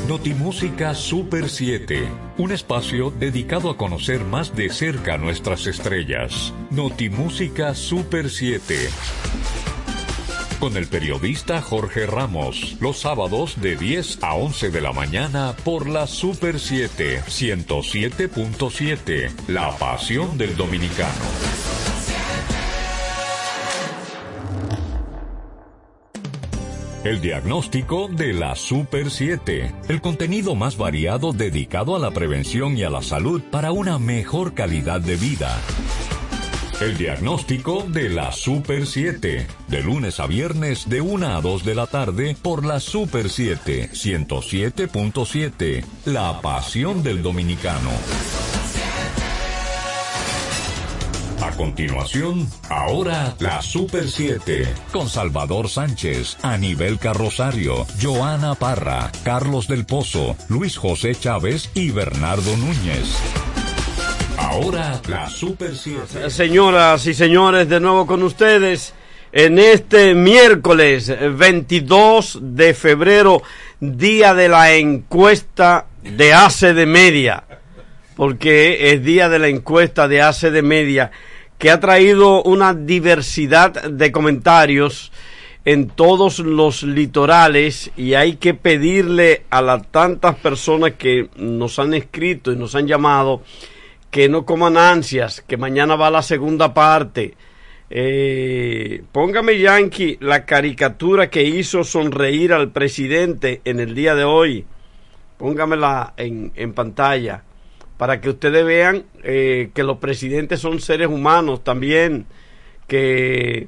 Notimúsica 0.09 0.93
Super 0.95 1.49
7, 1.49 2.09
un 2.39 2.51
espacio 2.51 3.13
dedicado 3.13 3.71
a 3.71 3.77
conocer 3.77 4.25
más 4.25 4.57
de 4.57 4.71
cerca 4.71 5.17
nuestras 5.17 5.69
estrellas. 5.69 6.53
Notimúsica 6.71 7.75
Super 7.75 8.29
7 8.29 8.75
con 10.65 10.79
el 10.79 10.87
periodista 10.87 11.61
Jorge 11.61 12.07
Ramos, 12.07 12.79
los 12.81 13.01
sábados 13.01 13.61
de 13.61 13.77
10 13.77 14.21
a 14.23 14.33
11 14.33 14.71
de 14.71 14.81
la 14.81 14.95
mañana 14.95 15.55
por 15.63 15.87
la 15.87 16.07
Super 16.07 16.59
7, 16.59 17.21
107.7, 17.21 19.31
La 19.49 19.77
Pasión 19.77 20.39
del 20.39 20.57
Dominicano. 20.57 21.13
El 27.05 27.21
diagnóstico 27.21 28.09
de 28.09 28.33
la 28.33 28.57
Super 28.57 29.11
7, 29.11 29.71
el 29.91 30.01
contenido 30.01 30.55
más 30.55 30.79
variado 30.79 31.35
dedicado 31.35 31.95
a 31.95 31.99
la 31.99 32.13
prevención 32.13 32.79
y 32.79 32.85
a 32.85 32.89
la 32.89 33.03
salud 33.03 33.43
para 33.51 33.71
una 33.71 33.99
mejor 33.99 34.55
calidad 34.55 35.03
de 35.03 35.17
vida. 35.17 35.61
El 36.81 36.99
diagnóstico 36.99 37.85
de 37.89 38.09
la 38.11 38.33
Super 38.33 38.87
7. 38.87 39.47
De 39.69 39.83
lunes 39.83 40.19
a 40.19 40.27
viernes 40.27 40.89
de 40.89 41.01
1 41.01 41.37
a 41.37 41.41
2 41.41 41.65
de 41.65 41.75
la 41.75 41.87
tarde 41.87 42.37
por 42.41 42.65
la 42.65 42.81
Super 42.81 43.31
7 43.31 43.91
107.7. 43.93 45.85
La 46.07 46.41
pasión 46.41 47.03
del 47.05 47.23
dominicano. 47.23 47.91
A 51.43 51.53
continuación, 51.53 52.49
ahora 52.69 53.37
la 53.39 53.63
Super 53.63 54.11
7, 54.11 54.67
con 54.93 55.09
Salvador 55.09 55.69
Sánchez, 55.69 56.39
Anibel 56.43 56.99
Carrosario, 56.99 57.87
Joana 58.03 58.55
Parra, 58.55 59.13
Carlos 59.25 59.69
del 59.69 59.85
Pozo, 59.85 60.37
Luis 60.49 60.79
José 60.79 61.15
Chávez 61.15 61.71
y 61.75 61.91
Bernardo 61.91 62.57
Núñez. 62.57 63.54
Ahora 64.55 65.01
la 65.09 65.29
Super 65.29 65.75
7. 65.75 66.31
Señoras 66.31 67.09
y 67.09 67.15
señores, 67.15 67.69
de 67.69 67.81
nuevo 67.81 68.07
con 68.07 68.23
ustedes 68.23 68.95
en 69.33 69.59
este 69.59 70.15
miércoles 70.15 71.13
22 71.37 72.39
de 72.41 72.73
febrero, 72.73 73.43
día 73.81 74.33
de 74.33 74.49
la 74.49 74.73
encuesta 74.75 75.87
de 76.05 76.35
ACE 76.35 76.73
de 76.73 76.87
Media, 76.87 77.43
porque 78.15 78.93
es 78.93 79.03
día 79.03 79.29
de 79.29 79.41
la 79.41 79.49
encuesta 79.49 80.07
de 80.07 80.23
ACE 80.23 80.53
de 80.53 80.63
Media, 80.63 81.11
que 81.59 81.73
ha 81.73 81.81
traído 81.81 82.41
una 82.45 82.75
diversidad 82.75 83.73
de 83.73 84.13
comentarios 84.13 85.11
en 85.65 85.89
todos 85.89 86.39
los 86.39 86.85
litorales 86.85 87.91
y 87.97 88.15
hay 88.15 88.37
que 88.37 88.55
pedirle 88.55 89.47
a 89.51 89.61
las 89.63 89.85
tantas 89.91 90.37
personas 90.37 90.93
que 90.93 91.29
nos 91.35 91.81
han 91.81 91.93
escrito 91.93 92.53
y 92.53 92.57
nos 92.57 92.77
han 92.77 92.87
llamado 92.87 93.43
que 94.15 94.29
no 94.29 94.47
coman 94.47 94.77
ansias, 94.77 95.41
que 95.41 95.57
mañana 95.57 95.97
va 95.97 96.09
la 96.09 96.23
segunda 96.23 96.73
parte. 96.73 97.35
Eh, 97.91 99.03
póngame, 99.11 99.59
Yankee, 99.59 100.19
la 100.21 100.45
caricatura 100.45 101.29
que 101.29 101.43
hizo 101.43 101.83
sonreír 101.83 102.53
al 102.53 102.71
presidente 102.71 103.61
en 103.65 103.81
el 103.81 103.93
día 103.93 104.15
de 104.15 104.23
hoy. 104.23 104.67
Póngamela 105.37 106.15
en, 106.17 106.53
en 106.55 106.75
pantalla 106.75 107.43
para 107.97 108.21
que 108.21 108.31
ustedes 108.31 108.65
vean 108.65 109.05
eh, 109.25 109.71
que 109.75 109.83
los 109.83 109.99
presidentes 109.99 110.61
son 110.61 110.79
seres 110.79 111.09
humanos 111.09 111.65
también, 111.65 112.27
que 112.87 113.67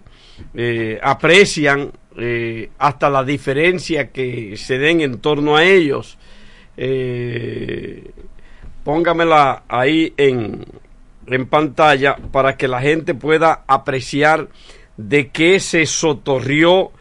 eh, 0.54 1.00
aprecian 1.02 1.90
eh, 2.16 2.70
hasta 2.78 3.10
la 3.10 3.24
diferencia 3.24 4.12
que 4.12 4.56
se 4.56 4.78
den 4.78 5.00
en 5.00 5.18
torno 5.18 5.56
a 5.56 5.64
ellos. 5.64 6.18
Eh, 6.76 8.12
póngamela 8.86 9.64
ahí 9.66 10.14
en, 10.16 10.64
en 11.26 11.46
pantalla 11.46 12.14
para 12.30 12.56
que 12.56 12.68
la 12.68 12.80
gente 12.80 13.14
pueda 13.14 13.64
apreciar 13.66 14.46
de 14.96 15.30
qué 15.30 15.58
se 15.58 15.86
sotorrió 15.86 16.92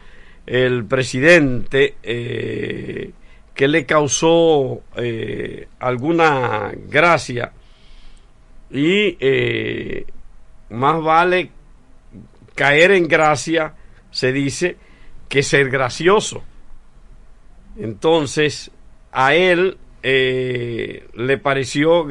el 0.46 0.84
presidente 0.84 1.94
eh, 2.02 3.12
que 3.54 3.68
le 3.68 3.86
causó 3.86 4.80
eh, 4.96 5.68
alguna 5.78 6.72
gracia. 6.88 7.52
Y 8.68 9.16
eh, 9.20 10.06
más 10.70 11.00
vale 11.00 11.50
caer 12.56 12.90
en 12.90 13.06
gracia 13.06 13.74
se 14.10 14.32
dice 14.32 14.76
que 15.28 15.44
ser 15.44 15.70
gracioso. 15.70 16.42
Entonces 17.76 18.72
a 19.12 19.36
él 19.36 19.78
eh, 20.08 21.02
le 21.14 21.38
pareció 21.38 22.06